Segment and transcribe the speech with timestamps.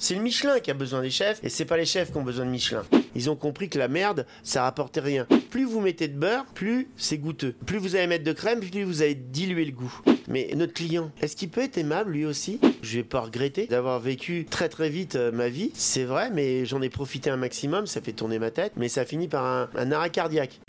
[0.00, 2.22] C'est le Michelin qui a besoin des chefs et c'est pas les chefs qui ont
[2.22, 2.84] besoin de Michelin.
[3.16, 5.26] Ils ont compris que la merde, ça rapportait rien.
[5.50, 7.56] Plus vous mettez de beurre, plus c'est goûteux.
[7.66, 10.00] Plus vous allez mettre de crème, plus vous allez diluer le goût.
[10.28, 12.60] Mais notre client, est-ce qu'il peut être aimable lui aussi?
[12.82, 16.64] Je vais pas regretter d'avoir vécu très très vite euh, ma vie, c'est vrai, mais
[16.64, 19.68] j'en ai profité un maximum, ça fait tourner ma tête, mais ça finit par un,
[19.74, 20.60] un arrêt cardiaque.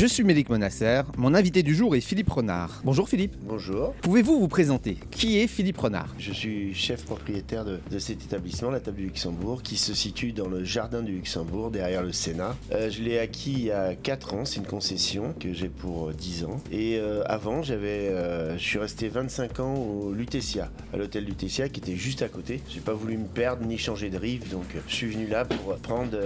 [0.00, 1.02] Je suis Mélic Monasser.
[1.18, 2.80] Mon invité du jour est Philippe Renard.
[2.84, 3.36] Bonjour Philippe.
[3.42, 3.92] Bonjour.
[4.00, 4.96] Pouvez-vous vous présenter?
[5.10, 6.14] Qui est Philippe Renard?
[6.18, 10.32] Je suis chef propriétaire de, de, cet établissement, la Table du Luxembourg, qui se situe
[10.32, 12.56] dans le jardin du Luxembourg, derrière le Sénat.
[12.72, 16.12] Euh, je l'ai acquis il y a 4 ans, c'est une concession que j'ai pour
[16.12, 16.62] 10 ans.
[16.72, 21.68] Et euh, avant, j'avais, euh, je suis resté 25 ans au Lutetia, à l'hôtel Lutetia,
[21.68, 22.62] qui était juste à côté.
[22.70, 25.76] J'ai pas voulu me perdre ni changer de rive, donc je suis venu là pour
[25.76, 26.16] prendre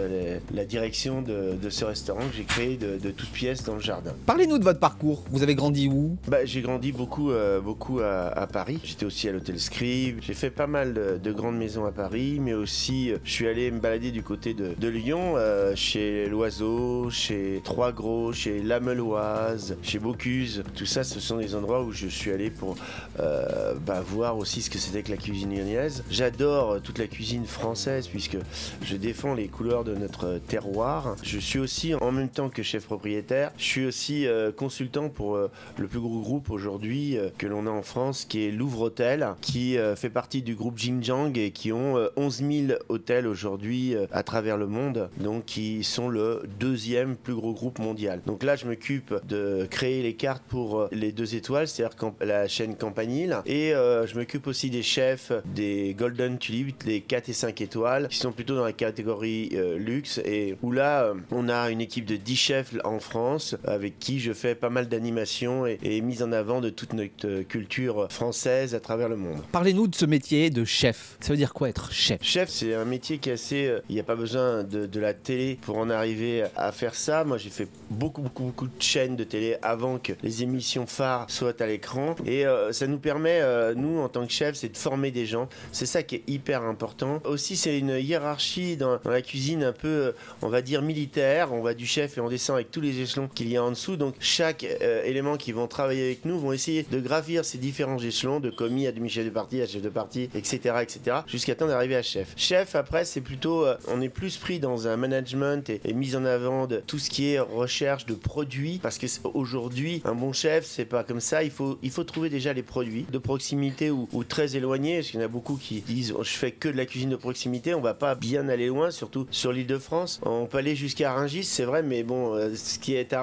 [0.52, 3.32] la direction de, de, ce restaurant que j'ai créé de, de toutes
[3.64, 4.12] dans le jardin.
[4.26, 5.24] Parlez-nous de votre parcours.
[5.30, 6.16] Vous avez grandi où?
[6.28, 8.78] Bah, J'ai grandi beaucoup, euh, beaucoup à, à Paris.
[8.84, 10.18] J'étais aussi à l'hôtel Scribe.
[10.20, 13.46] J'ai fait pas mal de, de, grandes maisons à Paris, mais aussi euh, je suis
[13.46, 18.62] allé me balader du côté de, de Lyon, euh, chez L'Oiseau, chez Trois Gros, chez
[18.62, 20.62] La Meloise, chez Bocuse.
[20.74, 22.76] Tout ça, ce sont des endroits où je suis allé pour
[23.18, 26.04] bah, voir aussi ce que c'était que la cuisine lyonnaise.
[26.10, 28.36] J'adore toute la cuisine française puisque
[28.82, 31.16] je défends les couleurs de notre terroir.
[31.22, 35.36] Je suis aussi en même temps que chef propriétaire, je suis aussi euh, consultant pour
[35.36, 38.82] euh, le plus gros groupe aujourd'hui euh, que l'on a en France, qui est Louvre
[38.82, 44.22] Hôtel, qui fait partie du groupe Jinjiang et qui ont 11 000 hôtels aujourd'hui à
[44.22, 48.20] travers le monde, donc qui sont le deuxième plus gros groupe mondial.
[48.26, 52.76] Donc là, je m'occupe de créer les cartes pour les deux étoiles, c'est-à-dire la chaîne
[52.76, 58.08] Campanile, et je m'occupe aussi des chefs des Golden Tulip, les 4 et 5 étoiles,
[58.08, 62.16] qui sont plutôt dans la catégorie luxe, et où là, on a une équipe de
[62.16, 66.32] 10 chefs en France, avec qui je fais pas mal d'animations et, et, mise en
[66.32, 69.40] avant de toute notre culture française à travers le monde.
[69.52, 71.16] Parlez-nous de ce métier de chef.
[71.20, 72.22] Ça veut dire quoi être chef?
[72.22, 73.72] Chef, c'est un métier qui est assez...
[73.88, 77.24] Il n'y a pas besoin de, de, la télé pour en arriver à faire ça.
[77.24, 81.30] Moi, j'ai fait beaucoup, beaucoup, beaucoup de chaînes de télé avant que les émissions phares
[81.30, 82.14] soient à l'écran.
[82.26, 85.26] Et euh, ça nous permet, euh, nous, en tant que chef, c'est de former des
[85.26, 85.48] gens.
[85.72, 87.20] C'est ça qui est hyper important.
[87.24, 91.52] Aussi, c'est une hiérarchie dans, dans, la cuisine un peu, on va dire, militaire.
[91.52, 93.70] On va du chef et on descend avec tous les échelons qu'il y a en
[93.70, 93.96] dessous.
[93.96, 97.98] Donc chaque euh, élément qui vont travailler avec nous vont essayer de gravir ces différents
[97.98, 101.66] échelons de commis à demi-chef de partie, à chef de partie, etc., etc., jusqu'à temps
[101.66, 102.32] d'arriver à chef.
[102.36, 106.24] Chef, après, c'est plutôt, euh, on est plus pris dans un management et, mise en
[106.24, 110.64] avant de tout ce qui est recherche de produits, parce que aujourd'hui, un bon chef,
[110.64, 111.44] c'est pas comme ça.
[111.44, 115.10] Il faut, il faut trouver déjà les produits de proximité ou, ou très éloignés, parce
[115.10, 117.16] qu'il y en a beaucoup qui disent, oh, je fais que de la cuisine de
[117.16, 117.74] proximité.
[117.74, 120.20] On va pas bien aller loin, surtout sur l'île de France.
[120.22, 123.13] On peut aller jusqu'à Rungis, c'est vrai, mais bon, euh, ce qui est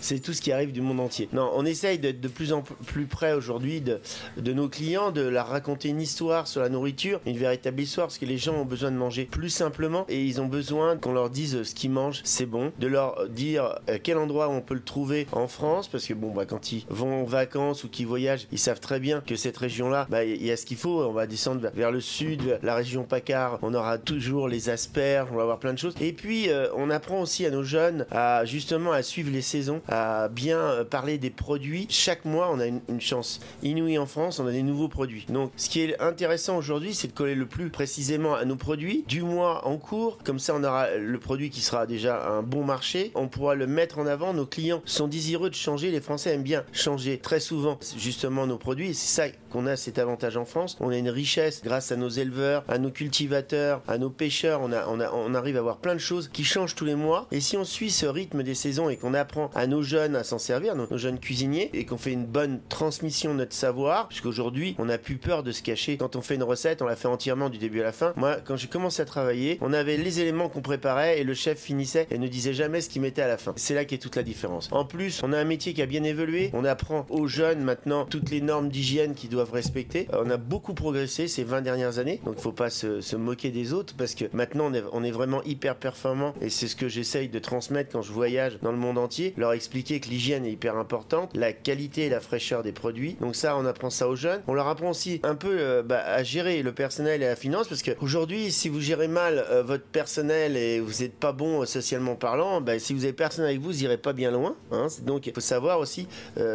[0.00, 1.28] c'est tout ce qui arrive du monde entier.
[1.32, 5.48] Non, on essaye d'être de plus en plus près aujourd'hui de, nos clients, de leur
[5.48, 8.90] raconter une histoire sur la nourriture, une véritable histoire, parce que les gens ont besoin
[8.90, 12.46] de manger plus simplement et ils ont besoin qu'on leur dise ce qu'ils mangent, c'est
[12.46, 16.14] bon, de leur dire à quel endroit on peut le trouver en France, parce que
[16.14, 19.36] bon, bah, quand ils vont en vacances ou qu'ils voyagent, ils savent très bien que
[19.36, 21.02] cette région-là, bah, il y a ce qu'il faut.
[21.04, 25.36] On va descendre vers le sud, la région PACAR, on aura toujours les asperges, on
[25.36, 25.94] va avoir plein de choses.
[26.00, 30.28] Et puis, euh, on apprend aussi à nos jeunes à justement suivre les saisons, à
[30.28, 31.86] bien parler des produits.
[31.90, 35.26] Chaque mois, on a une, chance inouïe en France, on a des nouveaux produits.
[35.28, 39.04] Donc, ce qui est intéressant aujourd'hui, c'est de coller le plus précisément à nos produits
[39.06, 40.18] du mois en cours.
[40.24, 43.12] Comme ça, on aura le produit qui sera déjà un bon marché.
[43.14, 44.32] On pourra le mettre en avant.
[44.32, 45.90] Nos clients sont désireux de changer.
[45.90, 48.94] Les Français aiment bien changer très souvent, justement, nos produits.
[48.94, 50.76] C'est ça qu'on a cet avantage en France.
[50.80, 54.60] On a une richesse grâce à nos éleveurs, à nos cultivateurs, à nos pêcheurs.
[54.62, 57.26] On, on arrive à avoir plein de choses qui changent tous les mois.
[57.30, 60.24] Et si on suit ce rythme des saisons et qu'on apprend à nos jeunes à
[60.24, 64.74] s'en servir, nos, jeunes cuisiniers, et qu'on fait une bonne transmission de notre savoir, puisqu'aujourd'hui,
[64.78, 65.96] on n'a plus peur de se cacher.
[65.96, 68.12] Quand on fait une recette, on la fait entièrement du début à la fin.
[68.16, 71.58] Moi, quand j'ai commencé à travailler, on avait les éléments qu'on préparait et le chef
[71.58, 73.52] finissait et ne disait jamais ce qu'il mettait à la fin.
[73.56, 74.68] C'est là qu'est toute la différence.
[74.72, 76.50] En plus, on a un métier qui a bien évolué.
[76.52, 80.08] On apprend aux jeunes maintenant toutes les normes d'hygiène qu'ils doivent respecter.
[80.12, 83.72] On a beaucoup progressé ces 20 dernières années, donc faut pas se, se, moquer des
[83.72, 86.88] autres parce que maintenant on est, on est vraiment hyper performant et c'est ce que
[86.88, 90.52] j'essaye de transmettre quand je voyage dans le monde entier, leur expliquer que l'hygiène est
[90.52, 93.16] hyper importante, la qualité et la fraîcheur des produits.
[93.20, 94.42] Donc ça, on apprend ça aux jeunes.
[94.46, 97.68] On leur apprend aussi un peu euh, bah, à gérer le personnel et la finance
[97.68, 101.66] parce qu'aujourd'hui, si vous gérez mal euh, votre personnel et vous n'êtes pas bon euh,
[101.66, 104.56] socialement parlant, bah, si vous avez personne avec vous, vous n'irez pas bien loin.
[104.72, 104.86] Hein.
[105.02, 106.06] Donc il faut savoir aussi,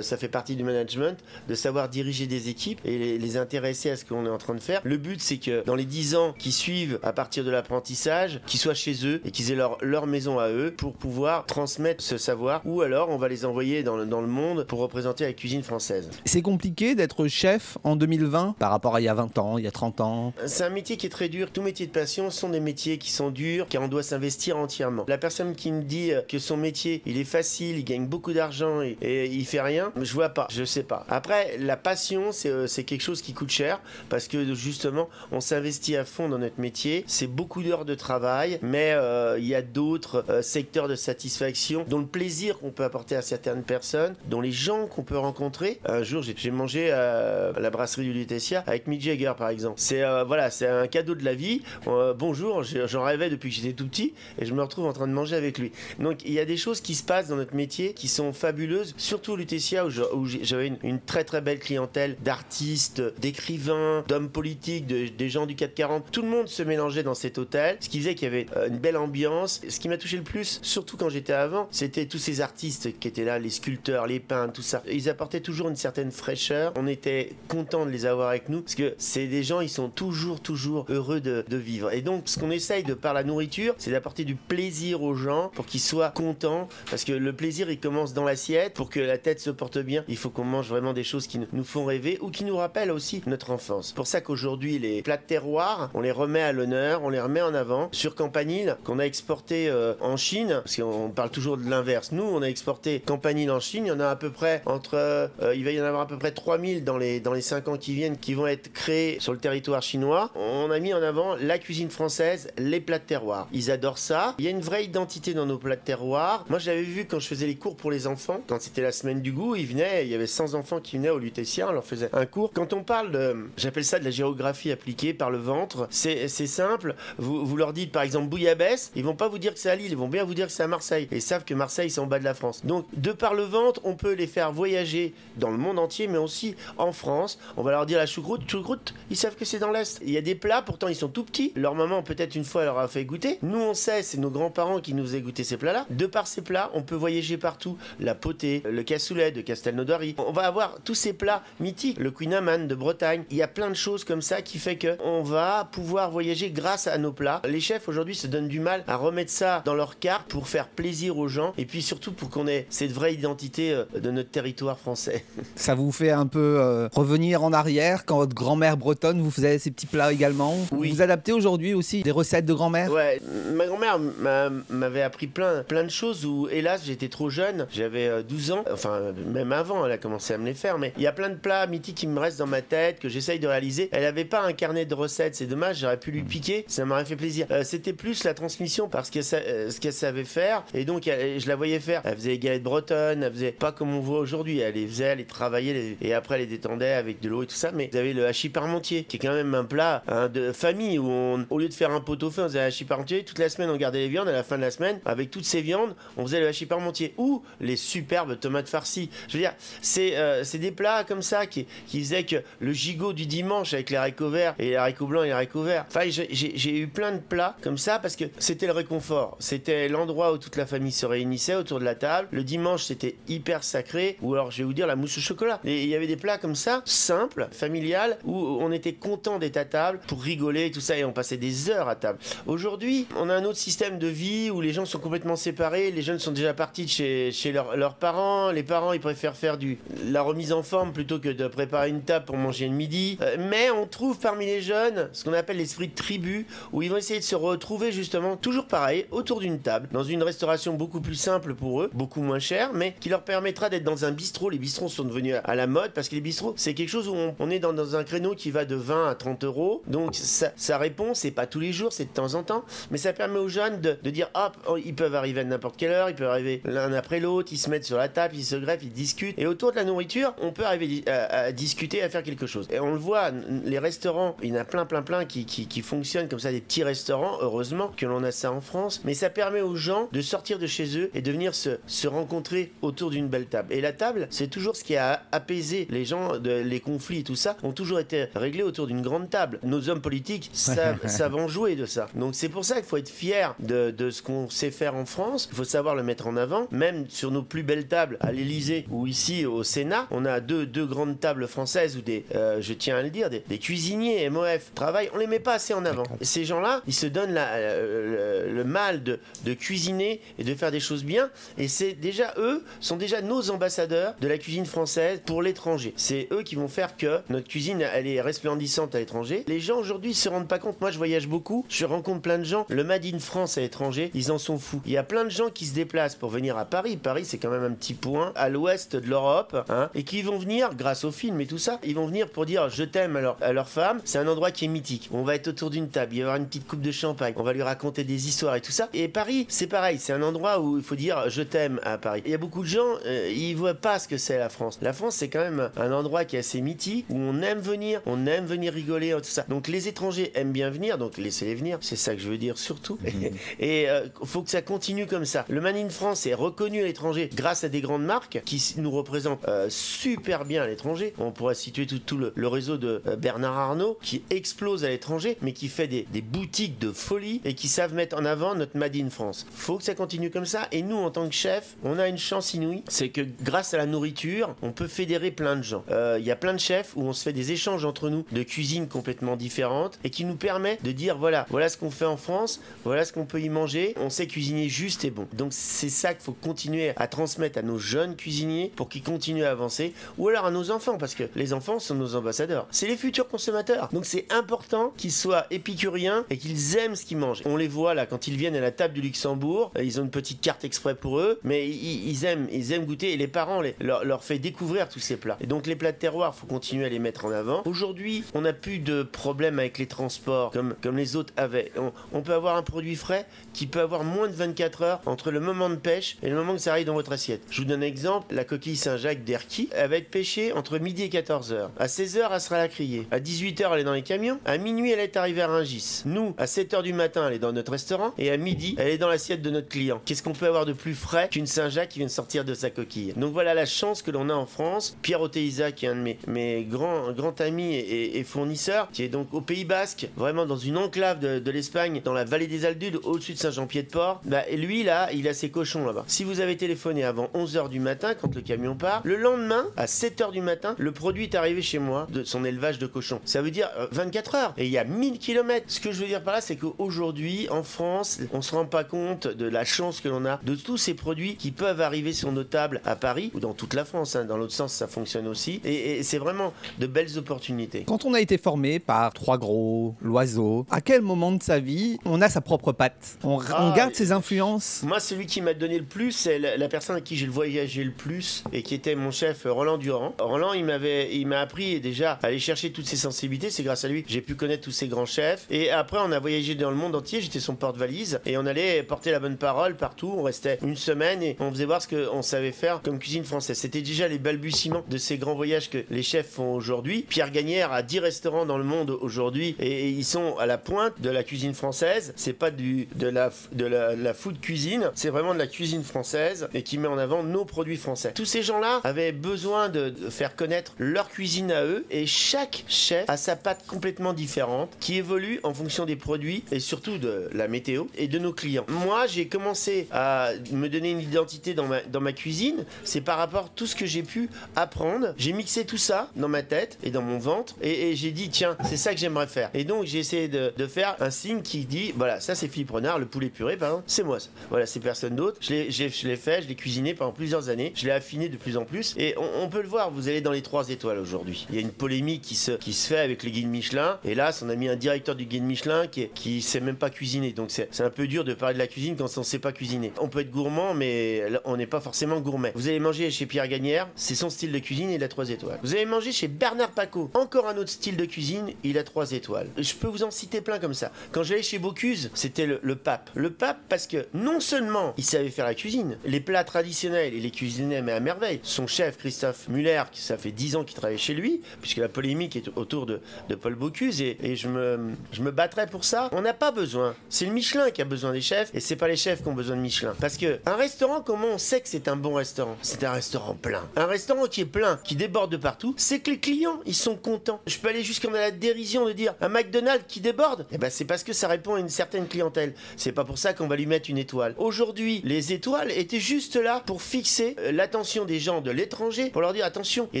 [0.00, 3.96] ça fait partie du management, de savoir diriger des équipes et les, les intéresser à
[3.96, 4.80] ce qu'on est en train de faire.
[4.84, 8.60] Le but, c'est que dans les 10 ans qui suivent à partir de l'apprentissage, qu'ils
[8.60, 12.17] soient chez eux et qu'ils aient leur, leur maison à eux pour pouvoir transmettre ce
[12.18, 15.32] savoir, ou alors on va les envoyer dans le, dans le monde pour représenter la
[15.32, 16.10] cuisine française.
[16.24, 19.64] C'est compliqué d'être chef en 2020 par rapport à il y a 20 ans, il
[19.64, 20.32] y a 30 ans?
[20.46, 21.50] C'est un métier qui est très dur.
[21.52, 25.04] Tous métiers de passion sont des métiers qui sont durs, car on doit s'investir entièrement.
[25.08, 28.32] La personne qui me dit euh, que son métier, il est facile, il gagne beaucoup
[28.32, 31.06] d'argent et, et il fait rien, je vois pas, je sais pas.
[31.08, 35.96] Après, la passion, c'est euh, quelque chose qui coûte cher, parce que justement, on s'investit
[35.96, 37.04] à fond dans notre métier.
[37.06, 41.84] C'est beaucoup d'heures de travail, mais euh, il y a d'autres euh, secteurs de satisfaction,
[41.88, 45.80] dont le plaisir qu'on peut apporter à certaines personnes, dont les gens qu'on peut rencontrer.
[45.86, 49.74] Un jour, j'ai mangé euh, à la brasserie du Lutetia avec Mick Jagger, par exemple.
[49.76, 51.62] C'est euh, voilà, c'est un cadeau de la vie.
[51.86, 55.06] Euh, bonjour, j'en rêvais depuis que j'étais tout petit et je me retrouve en train
[55.06, 55.72] de manger avec lui.
[55.98, 58.94] Donc il y a des choses qui se passent dans notre métier qui sont fabuleuses,
[58.96, 65.28] surtout Lutetia où j'avais une, très très belle clientèle d'artistes, d'écrivains, d'hommes politiques, de- des
[65.28, 66.10] gens du 440.
[66.10, 68.78] Tout le monde se mélangeait dans cet hôtel, ce qui faisait qu'il y avait une
[68.78, 69.60] belle ambiance.
[69.68, 73.08] Ce qui m'a touché le plus, surtout quand j'étais avant, c'était tous ces artistes qui
[73.08, 74.82] étaient là, les sculpteurs, les peintres, tout ça.
[74.90, 76.72] Ils apportaient toujours une certaine fraîcheur.
[76.76, 79.88] On était content de les avoir avec nous parce que c'est des gens, ils sont
[79.88, 81.92] toujours, toujours heureux de, vivre.
[81.92, 85.50] Et donc, ce qu'on essaye de par la nourriture, c'est d'apporter du plaisir aux gens
[85.54, 88.74] pour qu'ils soient contents parce que le plaisir, il commence dans l'assiette.
[88.74, 91.40] Pour que la tête se porte bien, il faut qu'on mange vraiment des choses qui
[91.52, 93.92] nous font rêver ou qui nous rappellent aussi notre enfance.
[93.92, 97.42] Pour ça qu'aujourd'hui, les plats de terroir, on les remet à l'honneur, on les remet
[97.42, 97.88] en avant.
[97.92, 101.87] Sur Campanile, qu'on a exporté euh, en Chine, parce qu'on parle toujours de l'inverse.
[102.12, 103.86] Nous, on a exporté Campanile en Chine.
[103.86, 106.06] Il y en a à peu près entre, euh, il va y en avoir à
[106.06, 109.18] peu près 3000 dans les, dans les 5 ans qui viennent qui vont être créés
[109.20, 110.30] sur le territoire chinois.
[110.34, 113.48] On a mis en avant la cuisine française, les plats de terroir.
[113.52, 114.34] Ils adorent ça.
[114.38, 116.44] Il y a une vraie identité dans nos plats de terroir.
[116.48, 119.22] Moi, j'avais vu quand je faisais les cours pour les enfants, quand c'était la semaine
[119.22, 121.84] du goût, ils venaient, il y avait 100 enfants qui venaient au Lutétien, on leur
[121.84, 122.52] faisait un cours.
[122.52, 126.46] Quand on parle de, j'appelle ça de la géographie appliquée par le ventre, c'est c'est
[126.46, 126.94] simple.
[127.18, 129.76] Vous, vous leur dites par exemple bouillabaisse, ils vont pas vous dire que c'est à
[129.76, 131.08] Lille, ils vont bien vous dire que c'est à Marseille.
[131.10, 132.64] Et ils savent que Marseille, c'est en bas de la France.
[132.64, 136.18] Donc, de par le ventre, on peut les faire voyager dans le monde entier, mais
[136.18, 137.38] aussi en France.
[137.56, 140.00] On va leur dire la choucroute, choucroute, ils savent que c'est dans l'Est.
[140.02, 141.52] Il y a des plats, pourtant ils sont tout petits.
[141.56, 143.38] Leur maman, peut-être une fois, leur a fait goûter.
[143.42, 145.86] Nous, on sait, c'est nos grands-parents qui nous faisaient goûter ces plats-là.
[145.90, 147.76] De par ces plats, on peut voyager partout.
[148.00, 150.14] La potée, le cassoulet de Castelnaudary.
[150.18, 151.98] On va avoir tous ces plats mythiques.
[151.98, 153.24] Le Queen de Bretagne.
[153.30, 156.50] Il y a plein de choses comme ça qui fait que on va pouvoir voyager
[156.50, 157.42] grâce à nos plats.
[157.44, 160.68] Les chefs aujourd'hui se donnent du mal à remettre ça dans leur carte pour faire
[160.68, 164.30] plaisir aux gens et puis surtout pour qu'on ait cette vraie identité euh, de notre
[164.30, 165.24] territoire français.
[165.56, 169.58] Ça vous fait un peu euh, revenir en arrière quand votre grand-mère bretonne vous faisait
[169.58, 170.56] ces petits plats également?
[170.72, 170.90] Oui.
[170.90, 172.90] Vous adaptez aujourd'hui aussi des recettes de grand-mère?
[172.92, 173.20] Ouais,
[173.52, 177.66] ma grand-mère m'a- m'avait appris plein, plein de choses où, hélas, j'étais trop jeune.
[177.70, 180.78] J'avais euh, 12 ans, enfin, même avant, elle a commencé à me les faire.
[180.78, 183.08] Mais il y a plein de plats mythiques qui me restent dans ma tête, que
[183.08, 183.88] j'essaye de réaliser.
[183.92, 187.04] Elle avait pas un carnet de recettes, c'est dommage, j'aurais pu lui piquer, ça m'aurait
[187.04, 187.46] fait plaisir.
[187.50, 190.64] Euh, C'était plus la transmission parce que ce qu'elle savait faire.
[190.74, 192.02] Et donc, elle- je la voyais faire.
[192.04, 194.60] Elle faisait les galettes bretonnes, elle faisait pas comme on voit aujourd'hui.
[194.60, 197.46] Elle les faisait, elle les travaillait, et après, elle les détendait avec de l'eau et
[197.46, 197.72] tout ça.
[197.72, 200.98] Mais vous avez le hachis parmentier, qui est quand même un plat hein, de famille
[200.98, 203.24] où on, au lieu de faire un pot au feu, on faisait un hachis parmentier.
[203.24, 204.28] Toute la semaine, on gardait les viandes.
[204.28, 207.14] À la fin de la semaine, avec toutes ces viandes, on faisait le hachis parmentier
[207.16, 209.10] ou les superbes tomates farcies.
[209.28, 213.12] Je veux dire, c'est euh, des plats comme ça qui, qui faisaient que le gigot
[213.12, 215.86] du dimanche avec les haricots verts et les haricots blancs et les haricots verts.
[215.88, 219.36] Enfin, j'ai eu plein de plats comme ça parce que c'était le réconfort.
[219.38, 222.28] C'était l'endroit où toute la famille se réunissait autour de la table.
[222.30, 224.16] Le dimanche, c'était hyper sacré.
[224.22, 225.60] Ou alors, je vais vous dire, la mousse au chocolat.
[225.64, 229.56] Et il y avait des plats comme ça, simples, familiales, où on était content d'être
[229.56, 230.96] à table pour rigoler et tout ça.
[230.96, 232.18] Et on passait des heures à table.
[232.46, 235.90] Aujourd'hui, on a un autre système de vie où les gens sont complètement séparés.
[235.90, 238.50] Les jeunes sont déjà partis de chez, leurs parents.
[238.50, 242.02] Les parents, ils préfèrent faire du, la remise en forme plutôt que de préparer une
[242.02, 243.18] table pour manger le midi.
[243.20, 246.90] Euh, mais on trouve parmi les jeunes ce qu'on appelle l'esprit de tribu, où ils
[246.90, 251.00] vont essayer de se retrouver justement, toujours pareil, autour d'une table, dans une restauration beaucoup
[251.00, 254.50] plus simple pour eux, beaucoup moins chère, mais qui leur permettra d'être dans un bistrot.
[254.50, 257.14] Les bistrots sont devenus à la mode parce que les bistrots, c'est quelque chose où
[257.38, 259.82] on, est dans, un créneau qui va de 20 à 30 euros.
[259.86, 262.98] Donc ça, ça répond, c'est pas tous les jours, c'est de temps en temps, mais
[262.98, 265.92] ça permet aux jeunes de, de dire hop, oh, ils peuvent arriver à n'importe quelle
[265.92, 268.56] heure, ils peuvent arriver l'un après l'autre, ils se mettent sur la table, ils se
[268.56, 269.38] greffent, ils discutent.
[269.38, 272.66] Et autour de la nourriture, on peut arriver à, discuter, à faire quelque chose.
[272.70, 273.30] Et on le voit,
[273.64, 276.60] les restaurants, il y en a plein, plein, plein qui, qui fonctionnent comme ça, des
[276.60, 280.20] petits restaurants, heureusement que l'on a ça en France, mais ça permet aux gens de
[280.20, 283.72] sortir de chez eux et de venir se, se rencontrer autour d'une belle table.
[283.74, 287.34] Et la table, c'est toujours ce qui a apaisé les gens, de, les conflits tout
[287.34, 289.58] ça, ont toujours été réglés autour d'une grande table.
[289.64, 292.06] Nos hommes politiques savent, savent en jouer de ça.
[292.14, 295.06] Donc c'est pour ça qu'il faut être fier de, de ce qu'on sait faire en
[295.06, 295.48] France.
[295.50, 296.68] Il faut savoir le mettre en avant.
[296.70, 300.66] Même sur nos plus belles tables à l'Elysée ou ici au Sénat, on a deux,
[300.66, 304.30] deux grandes tables françaises où des, euh, je tiens à le dire, des, des cuisiniers
[304.30, 305.10] MOF travaillent.
[305.14, 306.04] On les met pas assez en avant.
[306.20, 310.54] Ces gens-là, ils se donnent la- euh, le, le mal de, de cuisiner et de
[310.54, 311.30] faire des choses bien.
[311.56, 315.92] Et c'est déjà eux, sont déjà nos ambassadeurs de la cuisine française pour l'étranger.
[315.96, 319.44] C'est eux qui vont faire que notre cuisine, elle est resplendissante à l'étranger.
[319.48, 320.80] Les gens aujourd'hui se rendent pas compte.
[320.80, 322.66] Moi, je voyage beaucoup, je rencontre plein de gens.
[322.68, 324.80] Le Made in France à l'étranger, ils en sont fous.
[324.86, 326.96] Il y a plein de gens qui se déplacent pour venir à Paris.
[326.96, 330.38] Paris, c'est quand même un petit point à l'ouest de l'Europe, hein, et qui vont
[330.38, 333.48] venir, grâce au film et tout ça, ils vont venir pour dire je t'aime à
[333.48, 334.00] à leur femme.
[334.04, 335.08] C'est un endroit qui est mythique.
[335.12, 337.34] On va être autour d'une table, il va y avoir une petite coupe de champagne,
[337.36, 338.88] on va lui raconter des histoires et tout ça.
[338.92, 342.22] Et Paris, c'est pareil, c'est un endroit où il faut dire je t'aime à Paris.
[342.26, 344.78] Il y a beaucoup de gens, euh, ils voient pas ce que c'est la France.
[344.82, 348.02] La France, c'est quand même un endroit qui est assez mythique, où on aime venir,
[348.06, 349.44] on aime venir rigoler, tout ça.
[349.48, 351.78] Donc les étrangers aiment bien venir, donc laissez-les venir.
[351.80, 352.98] C'est ça que je veux dire surtout.
[353.58, 355.44] et il euh, faut que ça continue comme ça.
[355.48, 358.90] Le Man in France est reconnu à l'étranger grâce à des grandes marques qui nous
[358.90, 361.14] représentent euh, super bien à l'étranger.
[361.18, 365.52] On pourrait situer tout, le, réseau de euh, Bernard Arnault qui explose à l'étranger, mais
[365.52, 369.10] qui fait des, boutiques de folie et qui savent mettre en avant notre Made in
[369.10, 369.46] France.
[369.52, 370.68] Faut que ça continue comme ça.
[370.72, 373.78] Et nous, en tant que chef, on a une chance inouïe, c'est que grâce à
[373.78, 375.84] la nourriture, on peut fédérer plein de gens.
[375.90, 378.42] Il y a plein de chefs où on se fait des échanges entre nous de
[378.42, 382.16] cuisines complètement différentes et qui nous permet de dire voilà, voilà ce qu'on fait en
[382.16, 383.94] France, voilà ce qu'on peut y manger.
[383.96, 385.26] On sait cuisiner juste et bon.
[385.32, 389.44] Donc c'est ça qu'il faut continuer à transmettre à nos jeunes cuisiniers pour qu'ils continuent
[389.44, 392.66] à avancer, ou alors à nos enfants, parce que les enfants sont nos ambassadeurs.
[392.70, 393.88] C'est les futurs consommateurs.
[393.92, 397.42] Donc c'est important qu'ils soient épicuriens et qu'ils aiment ce qu'ils mangent.
[397.44, 400.04] On les voit là quand ils viennent à la table du Luxembourg, euh, ils ont
[400.04, 403.62] une petite carte exprès pour eux, mais ils, aiment, ils aiment goûter et les parents
[403.80, 405.38] leur, leur fait découvrir tous ces plats.
[405.40, 407.62] Et donc les plats de terroir, faut continuer à les mettre en avant.
[407.64, 411.72] Aujourd'hui, on n'a plus de problème avec les transports comme, comme les autres avaient.
[412.12, 415.40] On, peut avoir un produit frais qui peut avoir moins de 24 heures entre le
[415.40, 417.42] moment de pêche et le moment que ça arrive dans votre assiette.
[417.50, 421.04] Je vous donne un exemple, la coquille Saint-Jacques d'Erquy, elle va être pêchée entre midi
[421.04, 421.70] et 14 heures.
[421.78, 423.06] À 16 heures, elle sera à la criée.
[423.10, 424.38] À 18 heures, elle est dans les camions.
[424.44, 426.02] À minuit, elle est arrivée à Rungis.
[426.04, 428.12] Nous, à 7 heures du matin, elle est dans notre restaurant.
[428.18, 430.00] Et à midi, elle est dans l'assiette de notre client.
[430.04, 432.70] Qu'est-ce qu'on peut avoir de plus frais qu'une Saint-Jacques qui vient de sortir de sa
[432.70, 434.96] coquille Donc voilà la chance que l'on a en France.
[435.02, 439.08] Pierre Oteiza, qui est un de mes, mes grands, grands amis et, fournisseur, qui est
[439.08, 443.00] donc au Pays Basque, vraiment dans une enclave de, l'Espagne, dans la vallée des Aldudes,
[443.04, 444.20] au-dessus de Saint-Jean-Pied-de-Port.
[444.24, 446.04] Bah, et lui, là, il a ses cochons là-bas.
[446.06, 449.86] Si vous avez téléphoné avant 11h du matin, quand le camion part, le lendemain, à
[449.86, 453.20] 7h du matin, le produit est arrivé chez moi de son élevage de cochons.
[453.24, 454.54] Ça veut dire 24 euh, heures.
[454.58, 455.64] Et il y a 1000 km.
[455.68, 458.84] Ce que je veux dire par là, c'est qu'aujourd'hui, en France, on se rend pas
[458.84, 462.32] compte de la chance que l'on a de tous ces produits qui peuvent arriver sur
[462.32, 464.16] nos tables à Paris ou dans toute la France.
[464.16, 464.24] Hein.
[464.24, 465.60] Dans l'autre sens, ça fonctionne aussi.
[465.64, 467.84] Et, et c'est vraiment de belles opportunités.
[467.86, 471.98] Quand on a été formé par Trois Gros, L'Oiseau, à quel moment de sa vie
[472.06, 473.18] on a sa propre patte?
[473.22, 474.82] On, ah, garde ses influences?
[474.84, 477.90] Moi, celui qui m'a donné le plus, c'est la, personne à qui j'ai voyagé le
[477.90, 480.14] plus et qui était mon chef Roland Durand.
[480.18, 483.50] Roland, il m'avait, il m'a appris déjà à aller chercher toutes ses sensibilités.
[483.50, 485.46] C'est grâce à lui que j'ai pu connaître tous ces grands chefs.
[485.50, 487.20] Et après, on a voyagé dans le monde entier.
[487.20, 490.14] J'étais son porte-valise et on allait porter la bonne parole partout.
[490.16, 493.58] On restait une semaine et on faisait voir ce qu'on savait faire comme cuisine française.
[493.58, 497.04] C'était déjà les balbutiements de ces grands voyages que les chefs font aujourd'hui.
[497.08, 501.00] Pierre Gagnère a 10 restaurants dans le monde aujourd'hui et ils sont à la pointe
[501.00, 502.12] de la cuisine française.
[502.16, 506.48] C'est pas du, de, la, de la, food cuisine, c'est vraiment de la cuisine française
[506.54, 508.12] et qui met en avant nos produits français.
[508.14, 513.04] Tous ces gens-là avaient besoin de, faire connaître leur cuisine à eux et chaque chef
[513.08, 517.48] a sa pâte complètement différente qui évolue en fonction des produits et surtout de la
[517.48, 518.64] météo et de nos clients.
[518.68, 523.48] Moi, j'ai commencé à me donner une identité dans ma, cuisine, c'est par rapport à
[523.54, 525.14] tout ce que j'ai pu apprendre.
[525.18, 528.56] J'ai mixé tout ça dans ma tête et dans mon ventre et, j'ai dit tiens,
[528.64, 529.50] c'est ça que j'aimerais faire.
[529.54, 532.98] Et donc j'ai essayé de, faire un signe qui dit voilà, ça c'est Philippe Renard,
[532.98, 534.28] le poulet puré, par exemple, c'est moi ça.
[534.50, 535.38] Voilà, c'est personne d'autre.
[535.40, 538.64] Je l'ai fait, je l'ai cuisiné pendant plusieurs années, je l'ai affiné de plus en
[538.64, 538.94] plus.
[538.98, 541.46] Et on, peut le voir, vous allez dans les trois étoiles aujourd'hui.
[541.50, 542.58] Il y a une polémique qui se,
[542.88, 543.98] fait avec le guide Michelin.
[544.04, 546.90] Et là, on a mis un directeur du guide Michelin qui, qui sait même pas
[546.90, 547.32] cuisiner.
[547.32, 549.92] Donc c'est un peu dur de parler de la cuisine quand on sait pas cuisiner.
[550.00, 552.52] On peut être gourmand, mais on n'est pas forcément gourmet.
[552.54, 555.58] Vous allez manger chez Pierre Gagnère, c'est son style de cuisine, il a trois étoiles.
[555.62, 559.12] Vous allez manger chez Bernard Paco, encore un autre style de cuisine, il a trois
[559.12, 559.48] étoiles.
[559.56, 560.92] Je peux vous en citer plein comme ça.
[561.12, 563.10] Quand j'allais chez Bocuse, c'était le, pape.
[563.14, 567.20] Le pape parce que non seulement il savait faire la cuisine, les plats traditionnels, et
[567.20, 568.40] les cuisinait mais à merveille.
[568.42, 571.88] Son chef, Christophe Muller, qui ça fait dix ans qu'il travaille chez lui, puisque la
[571.88, 573.00] polémique est autour de,
[573.40, 576.08] Paul Bocuse, et, je, me, je me battrais pour ça.
[576.12, 576.94] On n'a pas besoin.
[577.08, 579.34] C'est le Michelin qui a besoin des chefs, et c'est pas les chefs qui ont
[579.34, 579.94] besoin de Michelin.
[580.16, 582.56] Que un restaurant, comment on sait que c'est un bon restaurant?
[582.62, 583.68] C'est un restaurant plein.
[583.76, 586.96] Un restaurant qui est plein, qui déborde de partout, c'est que les clients, ils sont
[586.96, 587.40] contents.
[587.46, 590.84] Je peux aller jusqu'à la dérision de dire un McDonald's qui déborde, eh ben c'est
[590.84, 592.54] parce que ça répond à une certaine clientèle.
[592.76, 594.34] C'est pas pour ça qu'on va lui mettre une étoile.
[594.38, 599.22] Aujourd'hui, les étoiles étaient juste là pour fixer euh, l'attention des gens de l'étranger, pour
[599.22, 600.00] leur dire attention, il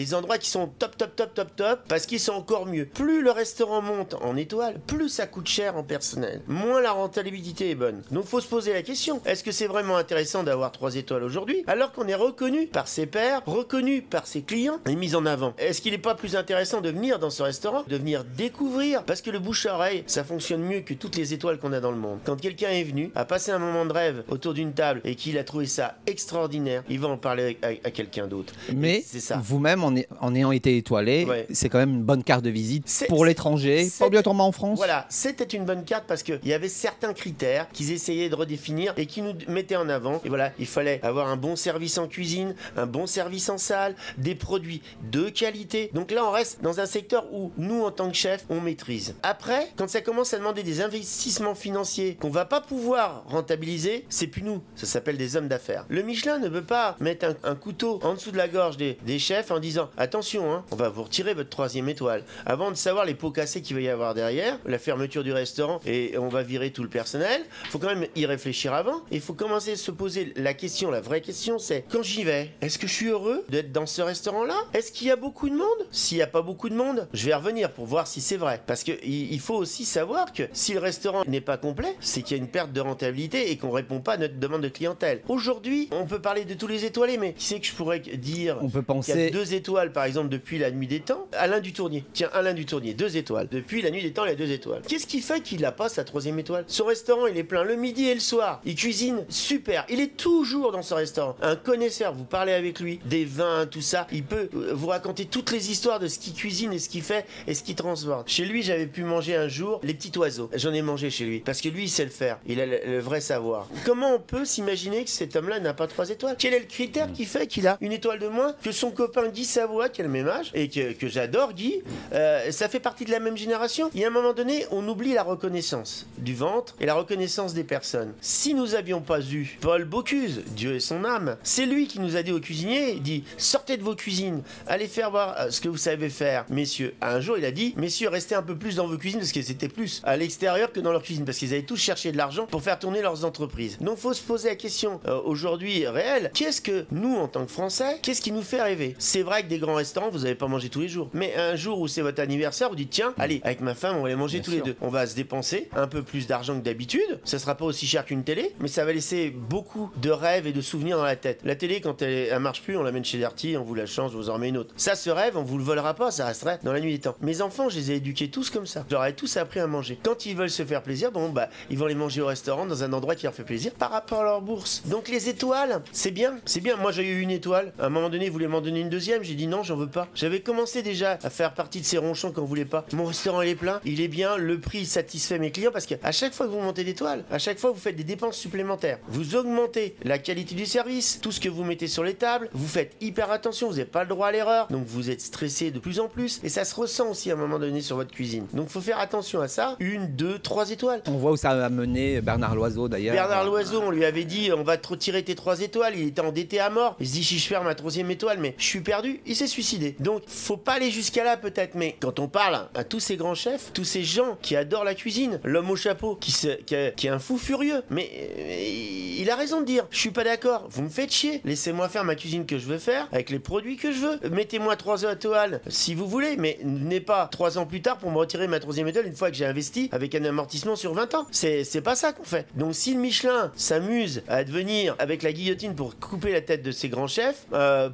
[0.00, 2.66] y a des endroits qui sont top, top, top, top, top, parce qu'ils sont encore
[2.66, 2.86] mieux.
[2.86, 6.42] Plus le restaurant monte en étoiles, plus ça coûte cher en personnel.
[6.46, 8.02] Moins la rentabilité est bonne.
[8.10, 11.22] Donc faut se poser la question, est-ce que c'est vraiment extrêmement intéressant d'avoir trois étoiles
[11.22, 15.24] aujourd'hui, alors qu'on est reconnu par ses pairs, reconnu par ses clients et mis en
[15.24, 15.54] avant.
[15.58, 19.02] Est-ce qu'il n'est pas plus intéressant de venir dans ce restaurant, de venir découvrir?
[19.04, 21.80] Parce que le bouche à oreille, ça fonctionne mieux que toutes les étoiles qu'on a
[21.80, 22.18] dans le monde.
[22.24, 25.38] Quand quelqu'un est venu, a passé un moment de rêve autour d'une table et qu'il
[25.38, 28.52] a trouvé ça extraordinaire, il va en parler à, quelqu'un d'autre.
[28.74, 29.04] Mais
[29.40, 33.24] vous-même, en, en, ayant été étoilé, c'est quand même une bonne carte de visite pour
[33.24, 34.76] l'étranger, pas obligatoirement en France.
[34.76, 38.92] Voilà, c'était une bonne carte parce qu'il y avait certains critères qu'ils essayaient de redéfinir
[38.96, 40.20] et qui nous mettaient en avant.
[40.24, 43.94] Et voilà, il fallait avoir un bon service en cuisine, un bon service en salle,
[44.16, 45.90] des produits de qualité.
[45.94, 49.14] Donc là, on reste dans un secteur où nous, en tant que chef, on maîtrise.
[49.22, 54.26] Après, quand ça commence à demander des investissements financiers qu'on va pas pouvoir rentabiliser, c'est
[54.26, 54.62] plus nous.
[54.74, 55.84] Ça s'appelle des hommes d'affaires.
[55.88, 59.50] Le Michelin ne veut pas mettre un, couteau en dessous de la gorge des, chefs
[59.50, 62.22] en disant attention, hein, on va vous retirer votre troisième étoile.
[62.46, 65.80] Avant de savoir les pots cassés qu'il va y avoir derrière, la fermeture du restaurant
[65.86, 69.02] et on va virer tout le personnel, faut quand même y réfléchir avant.
[69.10, 72.78] Il faut commencer se poser la question, la vraie question, c'est quand j'y vais, est-ce
[72.78, 74.56] que je suis heureux d'être dans ce restaurant-là?
[74.74, 75.86] Est-ce qu'il y a beaucoup de monde?
[75.90, 78.60] S'il n'y a pas beaucoup de monde, je vais revenir pour voir si c'est vrai.
[78.66, 82.36] Parce qu'il il faut aussi savoir que si le restaurant n'est pas complet, c'est qu'il
[82.36, 85.22] y a une perte de rentabilité et qu'on répond pas à notre demande de clientèle.
[85.28, 88.58] Aujourd'hui, on peut parler de tous les étoilés, mais qui c'est que je pourrais dire
[88.62, 89.12] On peut penser.
[89.12, 91.26] qu'il y a deux étoiles, par exemple, depuis la nuit des temps?
[91.32, 92.04] Alain du Tournier.
[92.12, 93.48] Tiens, Alain du Tournier, deux étoiles.
[93.50, 94.82] Depuis la nuit des temps, il a deux étoiles.
[94.86, 96.64] Qu'est-ce qui fait qu'il n'a pas sa troisième étoile?
[96.66, 98.60] Son restaurant, il est plein le midi et le soir.
[98.64, 99.57] Il cuisine super.
[99.88, 101.36] Il est toujours dans ce restaurant.
[101.42, 104.06] Un connaisseur, vous parlez avec lui, des vins, tout ça.
[104.12, 107.02] Il peut euh, vous raconter toutes les histoires de ce qu'il cuisine et ce qu'il
[107.02, 108.28] fait et ce qu'il transporte.
[108.28, 110.50] Chez lui, j'avais pu manger un jour les petits oiseaux.
[110.54, 112.38] J'en ai mangé chez lui parce que lui, il sait le faire.
[112.46, 113.68] Il a le, vrai savoir.
[113.84, 116.36] Comment on peut s'imaginer que cet homme-là n'a pas trois étoiles?
[116.38, 119.28] Quel est le critère qui fait qu'il a une étoile de moins que son copain
[119.28, 121.82] Guy Savoie, qui a le même âge et que, que j'adore, Guy?
[122.12, 123.90] Euh, Ça fait partie de la même génération.
[123.94, 127.54] Il y a un moment donné, on oublie la reconnaissance du ventre et la reconnaissance
[127.54, 128.12] des personnes.
[128.20, 132.16] Si nous avions pas eu Paul Bocuse, Dieu et son âme, c'est lui qui nous
[132.16, 135.60] a dit aux cuisiniers, il dit sortez de vos cuisines, allez faire voir euh, ce
[135.60, 136.94] que vous savez faire, messieurs.
[137.00, 139.42] Un jour, il a dit, messieurs, restez un peu plus dans vos cuisines parce que
[139.42, 142.46] c'était plus à l'extérieur que dans leur cuisine parce qu'ils avaient tous cherché de l'argent
[142.46, 143.78] pour faire tourner leurs entreprises.
[143.80, 147.52] Donc, faut se poser la question euh, aujourd'hui réelle qu'est-ce que nous, en tant que
[147.52, 148.94] Français, qu'est-ce qui nous fait rêver?
[148.98, 151.56] C'est vrai que des grands restaurants, vous n'avez pas mangé tous les jours, mais un
[151.56, 154.16] jour où c'est votre anniversaire, vous dites tiens, allez, avec ma femme, on va les
[154.16, 154.76] manger tous les deux.
[154.80, 157.20] On va se dépenser un peu plus d'argent que d'habitude.
[157.24, 160.52] Ça sera pas aussi cher qu'une télé, mais ça va laisser beaucoup de rêves et
[160.52, 161.40] de souvenirs dans la tête.
[161.44, 164.30] La télé, quand elle, marche plus, on l'amène chez Darty, on vous la change, vous
[164.30, 164.74] en remet une autre.
[164.76, 167.16] Ça, ce rêve, on vous le volera pas, ça resterait dans la nuit des temps.
[167.20, 168.84] Mes enfants, je les ai éduqués tous comme ça.
[168.90, 169.98] J'aurais tous appris à manger.
[170.02, 172.82] Quand ils veulent se faire plaisir, bon, bah, ils vont les manger au restaurant dans
[172.82, 174.82] un endroit qui leur fait plaisir par rapport à leur bourse.
[174.86, 176.76] Donc les étoiles, c'est bien, c'est bien.
[176.76, 177.72] Moi, j'ai eu une étoile.
[177.78, 179.22] À un moment donné, ils voulaient m'en donner une deuxième.
[179.22, 180.08] J'ai dit non, j'en veux pas.
[180.14, 182.84] J'avais commencé déjà à faire partie de ces ronchons qu'on voulait pas.
[182.92, 186.12] Mon restaurant, il est plein, il est bien, le prix satisfait mes clients parce qu'à
[186.12, 188.98] chaque fois que vous montez d'étoiles, à chaque fois, vous faites des dépenses supplémentaires.
[189.36, 192.96] Augmentez la qualité du service, tout ce que vous mettez sur les tables, vous faites
[193.00, 196.00] hyper attention, vous n'avez pas le droit à l'erreur, donc vous êtes stressé de plus
[196.00, 198.46] en plus et ça se ressent aussi à un moment donné sur votre cuisine.
[198.52, 199.76] Donc faut faire attention à ça.
[199.80, 201.02] Une, deux, trois étoiles.
[201.06, 203.14] On voit où ça a mené Bernard Loiseau d'ailleurs.
[203.14, 205.94] Bernard Loiseau, on lui avait dit on va te retirer tes trois étoiles.
[205.96, 206.96] Il était endetté à mort.
[207.00, 209.20] Il se dit si je perds ma troisième étoile, mais je suis perdu.
[209.26, 209.96] Il s'est suicidé.
[210.00, 213.34] Donc faut pas aller jusqu'à là peut-être, mais quand on parle à tous ces grands
[213.34, 216.32] chefs, tous ces gens qui adorent la cuisine, l'homme au chapeau qui,
[216.66, 216.74] qui,
[217.06, 220.66] est un fou furieux, mais euh, il a raison de dire je suis pas d'accord.
[220.70, 221.40] Vous me faites chier.
[221.44, 224.30] Laissez-moi faire ma cuisine que je veux faire avec les produits que je veux.
[224.30, 228.18] Mettez-moi trois étoiles si vous voulez, mais n'est pas trois ans plus tard pour me
[228.18, 231.26] retirer ma troisième étoile une fois que j'ai investi avec un amortissement sur 20 ans.
[231.30, 232.46] C'est pas ça qu'on fait.
[232.54, 236.70] Donc si le Michelin s'amuse à devenir avec la guillotine pour couper la tête de
[236.70, 237.90] ses grands chefs, euh,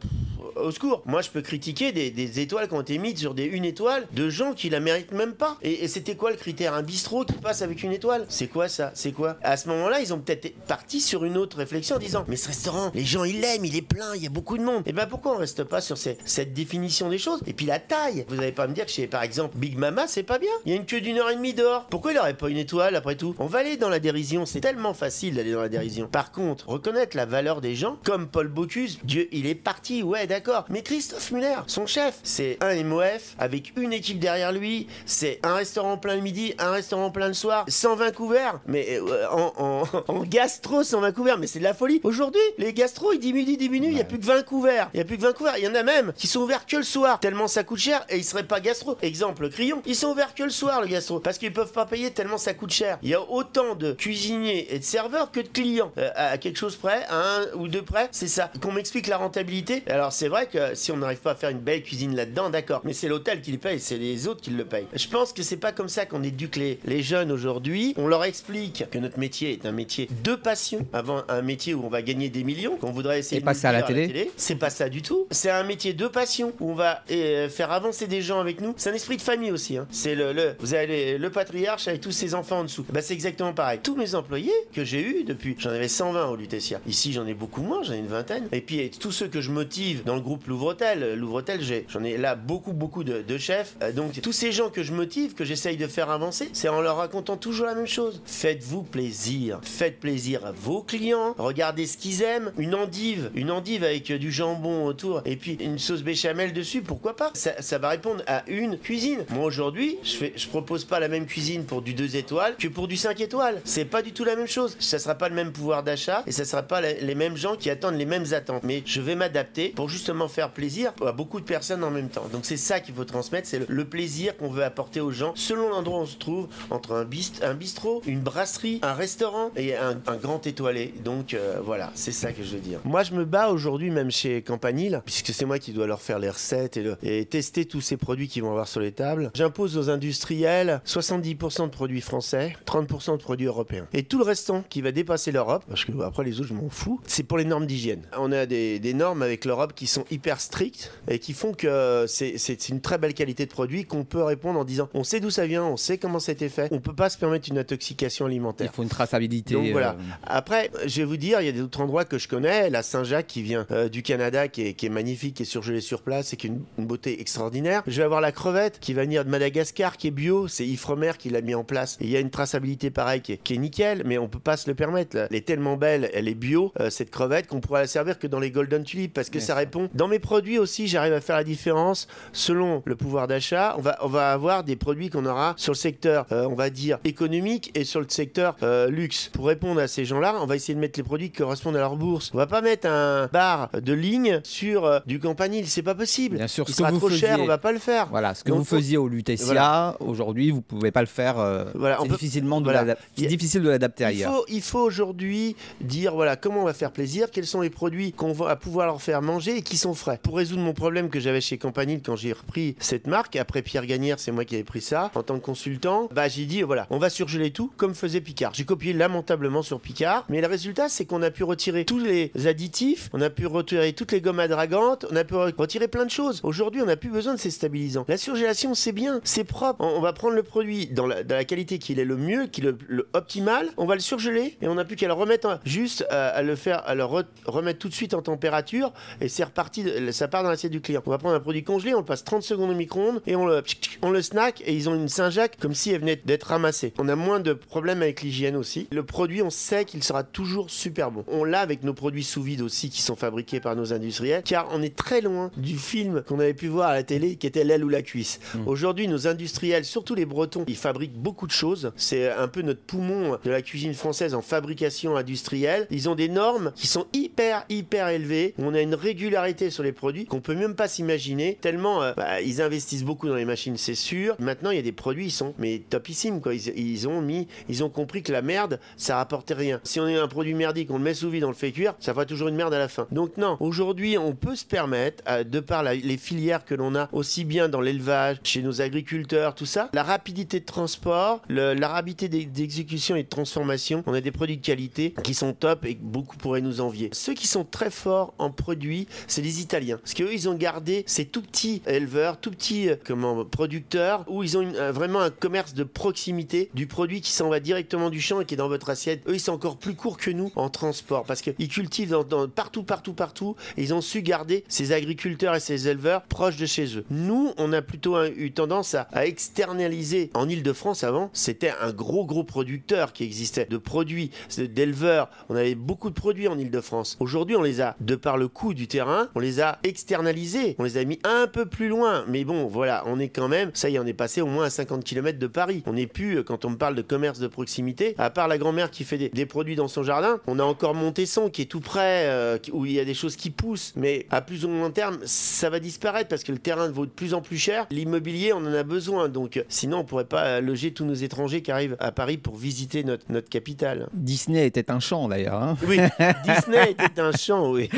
[0.57, 1.03] au secours.
[1.07, 4.29] Moi, je peux critiquer des, étoiles qui ont été mises sur des une étoile de
[4.29, 5.57] gens qui la méritent même pas.
[5.62, 6.75] Et, c'était quoi le critère?
[6.75, 8.25] Un bistrot qui passe avec une étoile?
[8.29, 8.90] C'est quoi ça?
[8.95, 9.37] C'est quoi?
[9.43, 12.49] À ce moment-là, ils ont peut-être parti sur une autre réflexion en disant Mais ce
[12.49, 14.83] restaurant, les gens ils l'aiment, il est plein, il y a beaucoup de monde.
[14.87, 17.40] Et ben pourquoi on reste pas sur cette définition des choses?
[17.47, 18.25] Et puis la taille.
[18.29, 20.51] Vous n'allez pas me dire que chez par exemple Big Mama, c'est pas bien.
[20.64, 21.87] Il y a une queue d'une heure et demie dehors.
[21.90, 23.35] Pourquoi il aurait pas une étoile après tout?
[23.38, 24.47] On va aller dans la dérision.
[24.47, 26.09] C'est tellement facile d'aller dans la dérision.
[26.09, 30.03] Par contre, reconnaître la valeur des gens, comme Paul Bocuse, Dieu, il est parti.
[30.03, 30.44] Ouais, d'accord.
[30.69, 34.89] Mais Christophe Muller, son chef, c'est un MOF avec une équipe derrière lui.
[35.07, 38.61] C'est un restaurant plein le midi, un restaurant plein le soir, 120 couverts.
[38.67, 41.39] Mais euh, en, en, gastro, 120 couverts.
[41.39, 42.01] Mais c'est de la folie.
[42.05, 43.91] Aujourd'hui, les gastro, ils diminuent, diminuent.
[43.91, 44.91] Il y a plus que 20 couverts.
[44.95, 45.55] Il y a plus que 20 couverts.
[45.59, 47.21] Il y en a même qui sont ouverts que le soir.
[47.21, 48.97] Tellement ça coûte cher et ils seraient pas gastro.
[49.03, 49.83] Exemple, Crillon.
[49.87, 51.21] Ils sont ouverts que le soir, le gastro.
[51.21, 52.99] Parce qu'ils peuvent pas payer tellement ça coûte cher.
[53.03, 55.93] Il y a autant de cuisiniers et de serveurs que de clients.
[55.99, 58.51] Euh, à quelque chose près, à un ou deux près, c'est ça.
[58.61, 59.83] Qu'on m'explique la rentabilité.
[59.89, 62.81] Alors c'est vrai que si on n'arrive pas à faire une belle cuisine là-dedans, d'accord.
[62.85, 64.87] Mais c'est l'hôtel qui le paye, c'est les autres qui le payent.
[64.94, 67.94] Je pense que c'est pas comme ça qu'on éduque les, les jeunes aujourd'hui.
[67.97, 71.85] On leur explique que notre métier est un métier de passion avant un métier où
[71.85, 74.31] on va gagner des millions, qu'on voudrait essayer de pas nous ça à la télé.
[74.37, 75.27] C'est pas ça du tout.
[75.31, 78.75] C'est un métier de passion où on va euh, faire avancer des gens avec nous.
[78.77, 79.77] C'est un esprit de famille aussi.
[79.77, 79.87] hein.
[79.90, 82.85] C'est le, le- vous avez le patriarche avec tous ses enfants en dessous.
[82.92, 83.81] Bah, c'est exactement pareil.
[83.83, 86.81] Tous mes employés que j'ai eu depuis, j'en avais 120 au Lutetia.
[86.87, 88.49] Ici, j'en ai beaucoup moins, j'en ai une vingtaine.
[88.53, 92.03] Et puis, et tous ceux que je motive dans le groupe Louvre-Hôtel, Louvre-Hôtel, j'ai- j'en
[92.03, 93.77] ai là beaucoup, beaucoup de, chefs.
[93.83, 96.81] Euh, donc, tous ces gens que je motive, que j'essaye de faire avancer, c'est en
[96.81, 98.23] leur racontant toujours la même chose.
[98.25, 99.61] Faites-vous plaisir.
[99.63, 101.35] Faites plaisir à vos clients.
[101.37, 102.53] Regardez ce qu'ils aiment.
[102.59, 106.81] Une endive, une endive avec euh, du jambon autour et puis une sauce béchamel dessus,
[106.81, 107.31] pourquoi pas?
[107.35, 109.25] Ça, va répondre à une cuisine.
[109.31, 112.69] Moi, aujourd'hui, je, fais, je propose pas la même cuisine pour du 2 étoiles que
[112.69, 113.61] pour du 5 étoiles.
[113.65, 114.77] C'est pas du tout la même chose.
[114.79, 117.69] Ça sera pas le même pouvoir d'achat et ça sera pas les, mêmes gens qui
[117.69, 118.63] attendent les mêmes attentes.
[118.63, 122.27] Mais je vais m'adapter pour justement faire plaisir à beaucoup de personnes en même temps.
[122.31, 125.71] Donc c'est ça qu'il faut transmettre, c'est le, plaisir qu'on veut apporter aux gens selon
[125.71, 129.75] l'endroit où on se trouve, entre un, bist- un bistrot, une brasserie, un restaurant et
[129.75, 130.93] un, grand étoilé.
[131.03, 132.81] Donc euh, voilà, c'est ça que je veux dire.
[132.85, 136.19] Moi, je me bats aujourd'hui même chez Campanile, puisque c'est moi qui dois leur faire
[136.19, 139.31] les recettes et tester tous ces produits qu'ils vont avoir sur les tables.
[139.33, 143.87] J'impose aux industriels 70% de produits français, 30% de produits européens.
[143.95, 146.69] Et tout le restant qui va dépasser l'Europe, parce que après les autres, je m'en
[146.69, 148.03] fous, c'est pour les normes d'hygiène.
[148.19, 152.05] On a des, des normes avec l'Europe qui sont hyper strictes et qui font que
[152.09, 155.21] c'est c'est une très belle qualité de produit qu'on peut répondre en disant on sait
[155.21, 157.49] d'où ça vient, on sait comment ça a été fait, on peut pas se permettre
[157.51, 158.73] une intoxication Il alimentaire.
[158.75, 159.55] faut une traçabilité.
[159.55, 159.91] Donc voilà.
[159.93, 162.71] euh, Après, je vais vous dire, il y a d'autres endroits que je connais.
[162.71, 165.81] La Saint-Jacques qui vient euh, du Canada, qui est, qui est magnifique, qui est surgelée
[165.81, 167.83] sur place et qui a une, une beauté extraordinaire.
[167.87, 170.49] Je vais avoir la crevette qui va venir de Madagascar, qui est bio.
[170.49, 171.97] C'est Ifremer qui l'a mis en place.
[172.01, 174.39] Et il y a une traçabilité pareille qui est, qui est nickel, mais on peut
[174.39, 175.17] pas se le permettre.
[175.17, 175.27] là.
[175.31, 178.27] Elle est tellement belle, elle est bio, euh, cette crevette, qu'on pourra la servir que
[178.27, 179.57] dans les Golden Tulips parce que Bien ça sûr.
[179.57, 179.84] répond.
[179.94, 183.75] Dans mes produits aussi, j'arrive à faire la différence selon le pouvoir d'achat.
[183.79, 186.70] On va, on va avoir des produits qu'on aura sur le secteur, euh, on va
[186.70, 189.31] dire, économique et sur le secteur euh, luxe.
[189.33, 191.81] Pour répondre à ces gens-là, on va essayer de mettre les produits qui correspondent à
[191.81, 192.31] leur bourse.
[192.35, 196.37] On va pas mettre un bar de ligne sur euh, du campanile, c'est pas possible.
[196.37, 198.09] Bien sûr, Il ce que sera vous trop cher, on va pas le faire.
[198.11, 199.97] Voilà, ce que Donc, vous faisiez au Lutetia, Voilà.
[200.01, 201.35] aujourd'hui, vous pouvez pas le faire.
[201.75, 202.81] Voilà, c'est peut- difficilement de voilà.
[202.83, 204.35] l'adap- c'est Il y a- difficile de l'adapter Il ailleurs.
[204.35, 208.12] faut, il faut aujourd'hui dire voilà comment on va faire plaisir, quels sont les produits
[208.12, 210.19] qu'on va pouvoir leur faire manger et qui sont frais.
[210.23, 213.87] Pour résoudre mon problème que j'avais chez Campanile quand j'ai repris cette marque, après Pierre
[213.87, 216.87] Gagnère, c'est moi qui avais pris ça en tant que consultant, bah j'ai dit voilà,
[216.91, 218.53] on va surgeler tout comme faisait Picard.
[218.55, 222.31] J'ai copié lamentablement sur Picard, mais le résultat c'est qu'on a pu retirer tous les
[222.47, 226.11] additifs, on a pu retirer toutes les gommes adragantes, on a pu retirer plein de
[226.11, 226.41] choses.
[226.43, 228.05] Aujourd'hui, on n'a plus besoin de ces stabilisants.
[228.09, 229.85] La surgélation, c'est bien, c'est propre.
[229.85, 233.09] On, va prendre le produit dans la, qualité qui est le mieux, qui est le,
[233.13, 236.29] optimal, on va le surgeler et on n'a plus qu'à le remettre en- juste à,
[236.29, 239.63] à le faire, à le re- remettre tout de suite en température et c'est reparti,
[239.70, 241.03] de- ça part dans l'assiette du client.
[241.07, 243.46] On va prendre un produit congelé, on le passe 30 secondes au micro-ondes et on
[243.46, 243.62] le,
[244.03, 246.92] on le snack et ils ont une Saint-Jacques comme si elle venait d'être ramassée.
[246.98, 248.88] On a moins de problèmes avec l'hygiène aussi.
[248.92, 251.24] Le produit, on sait qu'il sera toujours super bon.
[251.29, 254.68] On l'a avec nos produits sous vide aussi qui sont fabriqués par nos industriels car
[254.72, 257.64] on est très loin du film qu'on avait pu voir à la télé qui était
[257.64, 258.40] l'aile ou la cuisse.
[258.66, 261.92] Aujourd'hui, nos industriels, surtout les Bretons, ils fabriquent beaucoup de choses.
[261.96, 265.87] C'est un peu notre poumon de la cuisine française en fabrication industrielle.
[265.90, 268.55] Ils ont des normes qui sont hyper, hyper élevées.
[268.59, 271.59] On a une régularité sur les produits qu'on peut même pas s'imaginer.
[271.61, 274.37] Tellement euh, bah, ils investissent beaucoup dans les machines, c'est sûr.
[274.38, 276.55] Maintenant, il y a des produits, ils sont mais topissimes quoi.
[276.55, 279.81] Ils, ils ont mis, ils ont compris que la merde, ça rapportait rien.
[279.85, 281.95] Si on a un produit merdique, on le met sous vide, on le fait cuire,
[282.01, 283.07] ça fera toujours une merde à la fin.
[283.11, 287.09] Donc non, aujourd'hui, on peut se permettre, euh, de par les filières que l'on a,
[287.12, 292.29] aussi bien dans l'élevage, chez nos agriculteurs, tout ça, la rapidité de transport, la rapidité
[292.29, 295.95] d'e- d'exécution et de transformation, on a des produits de qualité qui sont top et
[296.01, 297.11] beaucoup pourraient nous envier.
[297.12, 299.99] Ceux qui sont très forts en produits, c'est les Italiens.
[299.99, 304.43] Parce qu'eux, ils ont gardé ces tout petits éleveurs, tout petits euh, comment, producteurs, où
[304.43, 308.21] ils ont euh, vraiment un commerce de proximité du produit qui s'en va directement du
[308.21, 309.23] champ et qui est dans votre assiette.
[309.29, 313.13] Eux, ils sont encore plus courts que nous en transport parce qu'ils cultivent partout, partout,
[313.13, 313.55] partout.
[313.77, 317.05] Et ils ont su garder ces agriculteurs et ces éleveurs proches de chez eux.
[317.11, 320.31] Nous, on a plutôt eu tendance à, à externaliser.
[320.33, 325.29] En Ile-de-France, avant, c'était un gros, gros producteur qui existait de produits, d'éleveurs.
[325.51, 327.19] On avait beaucoup de produits en Ile-de-France.
[327.21, 330.77] Aujourd'hui, on les a, de par le coût du terrain, on les a externalisés.
[330.79, 332.25] On les a mis un peu plus loin.
[332.29, 334.66] Mais bon, voilà, on est quand même, ça y est, on est passé au moins
[334.66, 335.83] à 50 km de Paris.
[335.87, 338.59] On n'est plus, euh, quand on me parle de commerce de proximité, à part la
[338.59, 341.66] grand-mère qui fait des, des produits dans son jardin, on a encore Montesson qui est
[341.66, 343.92] tout près, euh, où il y a des choses qui poussent.
[343.97, 347.11] Mais à plus ou moins terme, ça va disparaître parce que le terrain vaut de
[347.11, 347.87] plus en plus cher.
[347.90, 349.29] L'immobilier, on en a besoin.
[349.29, 352.57] Donc, euh, sinon, on pourrait pas loger tous nos étrangers qui arrivent à Paris pour
[352.57, 354.09] visiter notre, notre capitale.
[354.12, 355.62] Disney était un champ d'ailleurs.
[355.62, 355.77] hein.
[355.87, 355.99] Oui,
[356.47, 357.88] Disney était un champ, oui.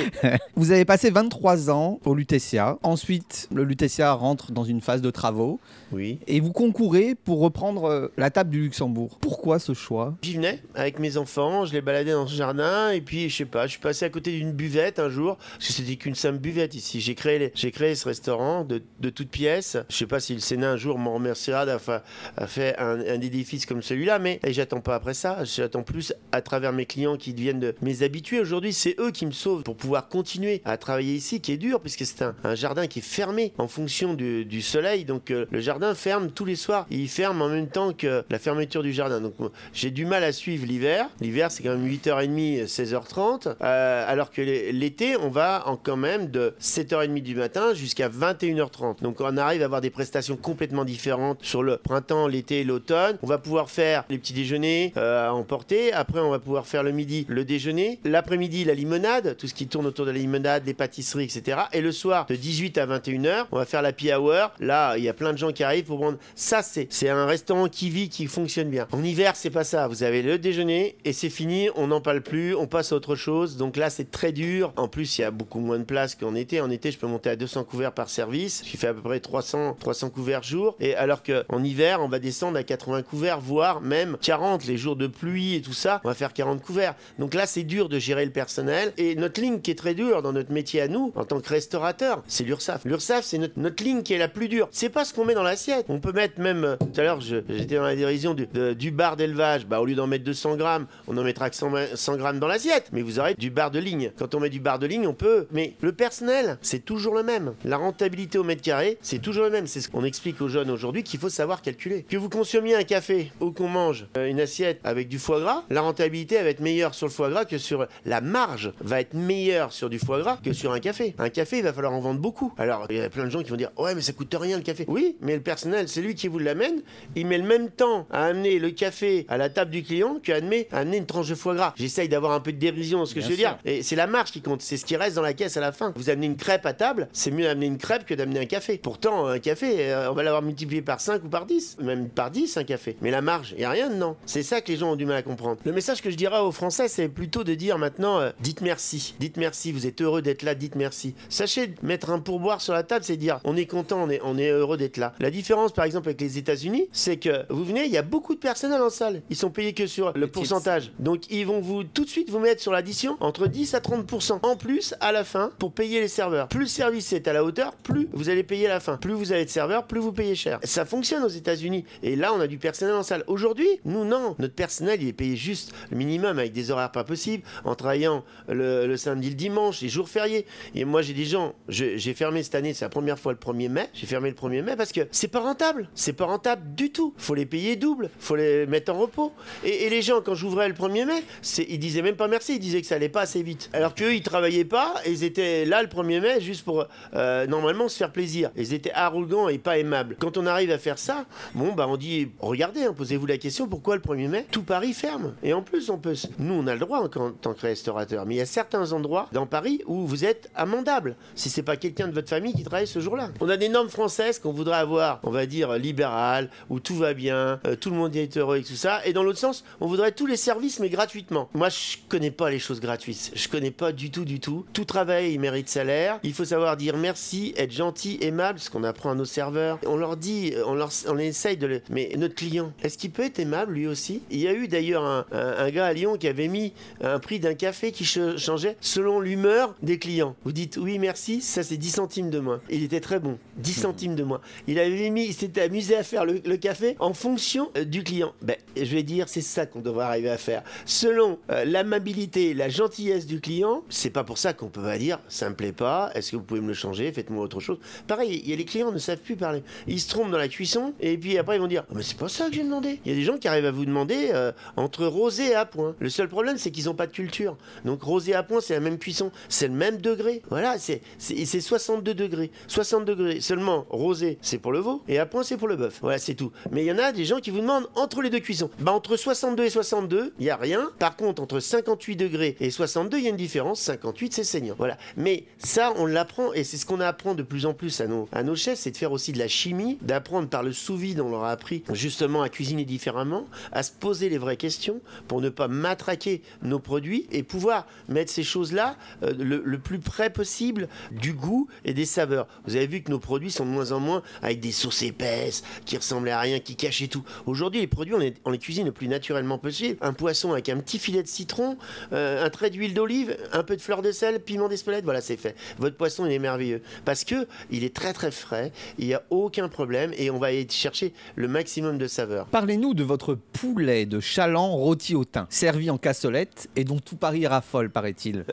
[0.54, 2.76] Vous avez passé 23 ans au Lutetia.
[2.82, 5.58] Ensuite, le Lutetia rentre dans une phase de travaux.
[5.90, 6.18] Oui.
[6.26, 9.16] Et vous concourez pour reprendre euh, la table du Luxembourg.
[9.22, 10.14] Pourquoi ce choix?
[10.20, 13.44] J'y venais avec mes enfants, je les baladais dans ce jardin et puis je sais
[13.46, 16.38] pas, je suis passé à côté d'une buvette un jour, parce que c'était qu'une simple
[16.38, 17.00] buvette ici.
[17.00, 19.78] J'ai créé, les- j'ai créé ce restaurant de, de toutes pièces.
[19.88, 22.02] Je sais pas si le Sénat un jour m'en remerciera d'avoir
[22.46, 25.44] fait un, un édifice comme celui-là, mais et j'attends pas après ça.
[25.44, 28.38] J'attends plus à travers mes clients qui deviennent de mes habitués.
[28.40, 31.80] Aujourd'hui, c'est eux qui me sauvent pour pouvoir continuer à travailler ici, qui est dur,
[31.80, 35.04] puisque c'est un, jardin qui est fermé en fonction du, soleil.
[35.04, 36.86] Donc euh, le jardin ferme tous les soirs.
[36.90, 39.20] Il ferme en même temps que la fermeture du jardin.
[39.20, 41.08] Donc moi, j'ai du mal à suivre l'hiver.
[41.20, 43.54] L'hiver, c'est quand même 8h30, 16h30.
[43.60, 48.08] euh, alors que l'é- l'été, on va en quand même de 7h30 du matin jusqu'à
[48.08, 49.02] 21h30.
[49.02, 53.18] Donc on arrive à avoir des prestations complètement différentes sur le printemps, l'été et l'automne.
[53.22, 55.92] On va pouvoir faire les petits déjeuners euh, à emporter.
[55.92, 58.00] Après, on va pouvoir faire le midi le déjeuner.
[58.04, 61.58] L'après-midi, la limonade, tout ce qui tourne autour de la limonade, les pâtisseries, etc.
[61.72, 64.52] Et le soir, de 18 à 21h, on va faire la happy hour.
[64.60, 66.18] Là, il y a plein de gens qui arrivent pour prendre.
[66.34, 68.86] Ça, c'est c'est un restaurant qui vit, qui fonctionne bien.
[68.92, 69.88] En hiver, c'est pas ça.
[69.88, 71.68] Vous avez le déjeuner et c'est fini.
[71.76, 72.54] On n'en parle plus.
[72.54, 73.56] On passe à autre chose.
[73.56, 74.72] Donc là, c'est très dur.
[74.76, 76.60] En plus, il y a beaucoup moins de place qu'en été.
[76.60, 78.62] En été, je peux monter à 200 couverts par service.
[78.70, 80.76] Je fais à peu près 300, 300 couverts jour.
[80.80, 84.96] Et alors qu'en hiver, on va descendre à 80 couverts, voire même 40 les jours
[84.96, 86.00] de pluie et tout ça.
[86.04, 86.94] On va faire 40 couverts.
[87.18, 88.92] Donc là, c'est dur de gérer le personnel.
[88.96, 92.22] Et notre ligne qui est très dure dans notre métier nous, en tant que restaurateur,
[92.26, 92.84] c'est l'URSAF.
[92.84, 94.68] L'URSAF, c'est notre, ligne qui est la plus dure.
[94.72, 95.86] C'est pas ce qu'on met dans l'assiette.
[95.88, 96.64] On peut mettre même.
[96.64, 98.46] euh, Tout à l'heure, j'étais dans la dérision du,
[98.76, 99.66] du bar d'élevage.
[99.66, 102.48] Bah, au lieu d'en mettre 200 grammes, on en mettra que 100, 100 grammes dans
[102.48, 102.88] l'assiette.
[102.92, 104.12] Mais vous aurez du bar de ligne.
[104.18, 105.46] Quand on met du bar de ligne, on peut.
[105.52, 107.54] Mais le personnel, c'est toujours le même.
[107.64, 109.66] La rentabilité au mètre carré, c'est toujours le même.
[109.66, 112.02] C'est ce qu'on explique aux jeunes aujourd'hui qu'il faut savoir calculer.
[112.08, 115.64] Que vous consommiez un café ou qu'on mange euh, une assiette avec du foie gras,
[115.70, 119.00] la rentabilité elle va être meilleure sur le foie gras que sur la marge va
[119.00, 121.14] être meilleure sur du foie gras que sur un café.
[121.18, 122.52] Un café, il va falloir en vendre beaucoup.
[122.58, 124.56] Alors, il y a plein de gens qui vont dire Ouais, mais ça coûte rien
[124.56, 124.84] le café.
[124.88, 126.82] Oui, mais le personnel, c'est lui qui vous l'amène.
[127.14, 130.36] Il met le même temps à amener le café à la table du client qu'à
[130.36, 131.72] amener, une tranche de foie gras.
[131.76, 133.48] J'essaye d'avoir un peu de dérision dans ce que Bien je veux sûr.
[133.48, 133.58] dire.
[133.64, 134.62] Et c'est la marge qui compte.
[134.62, 135.92] C'est ce qui reste dans la caisse à la fin.
[135.96, 138.78] Vous amenez une crêpe à table, c'est mieux d'amener une crêpe que d'amener un café.
[138.78, 141.78] Pourtant, un café, euh, on va l'avoir multiplié par 5 ou par 10.
[141.82, 142.96] Même par 10, un café.
[143.00, 144.16] Mais la marge, il n'y a rien dedans.
[144.26, 145.56] C'est ça que les gens ont du mal à comprendre.
[145.64, 149.14] Le message que je dirais aux Français, c'est plutôt de dire maintenant, euh, dites merci.
[149.20, 149.72] Dites merci.
[149.72, 151.14] Vous êtes heureux d'être là, dites merci.
[151.28, 154.38] Sachez mettre un pourboire sur la table, c'est dire on est content, on est, on
[154.38, 155.14] est heureux d'être là.
[155.20, 158.34] La différence, par exemple, avec les États-Unis, c'est que vous venez, il y a beaucoup
[158.34, 159.22] de personnel en salle.
[159.30, 160.92] Ils sont payés que sur le pourcentage.
[160.98, 164.40] Donc ils vont vous tout de suite vous mettre sur l'addition entre 10 à 30%
[164.42, 166.48] en plus à la fin pour payer les serveurs.
[166.48, 168.96] Plus le service est à la hauteur, plus vous allez payer à la fin.
[168.96, 170.58] Plus vous avez de serveurs, plus vous payez cher.
[170.64, 171.84] Ça fonctionne aux États-Unis.
[172.02, 173.24] Et là, on a du personnel en salle.
[173.26, 174.34] Aujourd'hui, nous, non.
[174.38, 178.24] Notre personnel, il est payé juste le minimum avec des horaires pas possibles, en travaillant
[178.48, 180.46] le, le samedi, le dimanche, les jours fériés.
[180.74, 183.38] Et moi, j'ai des gens, je- j'ai fermé cette année, c'est la première fois le
[183.38, 183.88] 1er mai.
[183.94, 185.88] J'ai fermé le 1er mai parce que c'est pas rentable.
[185.94, 187.14] C'est pas rentable du tout.
[187.16, 188.10] Faut les payer double.
[188.18, 189.32] Faut les mettre en repos.
[189.64, 191.22] Et, les gens, quand j'ouvrais le 1er mai,
[191.68, 192.54] ils disaient même pas merci.
[192.56, 193.70] Ils disaient que ça allait pas assez vite.
[193.72, 197.88] Alors qu'eux, ils travaillaient pas ils étaient là le 1er mai juste pour euh, normalement
[197.88, 198.50] se faire plaisir.
[198.56, 200.16] Ils étaient arrogants et pas aimables.
[200.18, 203.68] Quand on arrive à faire ça, bon, bah on dit regardez, hein, posez-vous la question
[203.68, 204.46] pourquoi le 1er mai?
[204.50, 206.14] Tout Paris ferme Et en plus, on peut.
[206.38, 208.26] Nous, on a le droit en tant que restaurateur.
[208.26, 211.76] Mais il y a certains endroits dans Paris où vous êtes amendable si c'est pas
[211.76, 213.30] quelqu'un de votre famille qui travaille ce jour-là.
[213.40, 217.14] On a des normes françaises qu'on voudrait avoir, on va dire libérales, où tout va
[217.14, 219.04] bien, euh, tout le monde est heureux et tout ça.
[219.06, 221.48] Et dans l'autre sens, on voudrait tous les services mais gratuitement.
[221.54, 223.32] Moi, je connais pas les choses gratuites.
[223.34, 224.64] Je connais pas du tout, du tout.
[224.72, 226.18] Tout travail, il mérite salaire.
[226.22, 229.78] Il faut savoir dire merci, être gentil, aimable, ce qu'on apprend à nos serveurs.
[229.86, 231.82] On leur dit, on leur, on essaye de le.
[231.90, 234.22] Mais notre client, est-ce qu'il peut être aimable lui aussi?
[234.30, 237.54] Il y a eu d'ailleurs un, gars à Lyon qui avait mis un prix d'un
[237.54, 240.35] café qui ch- changeait selon l'humeur des clients.
[240.44, 242.60] Vous dites oui, merci, ça c'est 10 centimes de moins.
[242.70, 244.40] Il était très bon, 10 centimes de moins.
[244.66, 248.02] Il avait mis, il s'était amusé à faire le, le café en fonction euh, du
[248.04, 248.32] client.
[248.42, 250.62] Ben, je vais dire, c'est ça qu'on devrait arriver à faire.
[250.84, 255.18] Selon euh, l'amabilité, la gentillesse du client, c'est pas pour ça qu'on peut pas dire
[255.28, 257.78] ça me plaît pas, est-ce que vous pouvez me le changer, faites-moi autre chose.
[258.06, 259.62] Pareil, il y a les clients ne savent plus parler.
[259.86, 262.18] Ils se trompent dans la cuisson et puis après ils vont dire Ah, mais c'est
[262.18, 263.00] pas ça que j'ai demandé.
[263.04, 265.64] Il y a des gens qui arrivent à vous demander euh, entre rosé et à
[265.64, 265.94] point.
[265.98, 267.56] Le seul problème c'est qu'ils ont pas de culture.
[267.84, 270.15] Donc rosé à point c'est la même cuisson, c'est le même degré.
[270.50, 272.50] Voilà, c'est c'est c'est 62 degrés.
[272.68, 275.98] 60 degrés seulement rosé c'est pour le veau et à point c'est pour le bœuf.
[276.02, 276.52] Voilà, c'est tout.
[276.70, 278.70] Mais il y en a des gens qui vous demandent entre les deux cuissons.
[278.80, 280.90] Bah entre 62 et 62, il y a rien.
[280.98, 283.80] Par contre entre 58 degrés et 62, il y a une différence.
[283.80, 284.74] 58 c'est saignant.
[284.78, 284.96] Voilà.
[285.16, 288.28] Mais ça on l'apprend et c'est ce qu'on apprend de plus en plus à nos
[288.32, 291.30] à nos chefs, c'est de faire aussi de la chimie, d'apprendre par le sous-vide, on
[291.30, 295.48] leur a appris justement à cuisiner différemment, à se poser les vraies questions pour ne
[295.48, 300.88] pas matraquer nos produits et pouvoir mettre ces choses-là euh, le, le plus près possible
[301.10, 302.46] du goût et des saveurs.
[302.64, 305.62] Vous avez vu que nos produits sont de moins en moins avec des sauces épaisses
[305.84, 307.24] qui ressemblaient à rien, qui cachaient tout.
[307.44, 309.98] Aujourd'hui, les produits, on les, on les, cuisine le plus naturellement possible.
[310.00, 311.76] Un poisson avec un petit filet de citron,
[312.12, 315.36] euh, un trait d'huile d'olive, un peu de fleur de sel, piment d'espelette, voilà, c'est
[315.36, 315.56] fait.
[315.78, 319.22] Votre poisson, il est merveilleux parce que il est très très frais, il n'y a
[319.30, 322.46] aucun problème et on va aller chercher le maximum de saveurs.
[322.46, 327.16] Parlez-nous de votre poulet de chaland rôti au thym, servi en cassolette et dont tout
[327.16, 328.44] Paris raffole, paraît-il.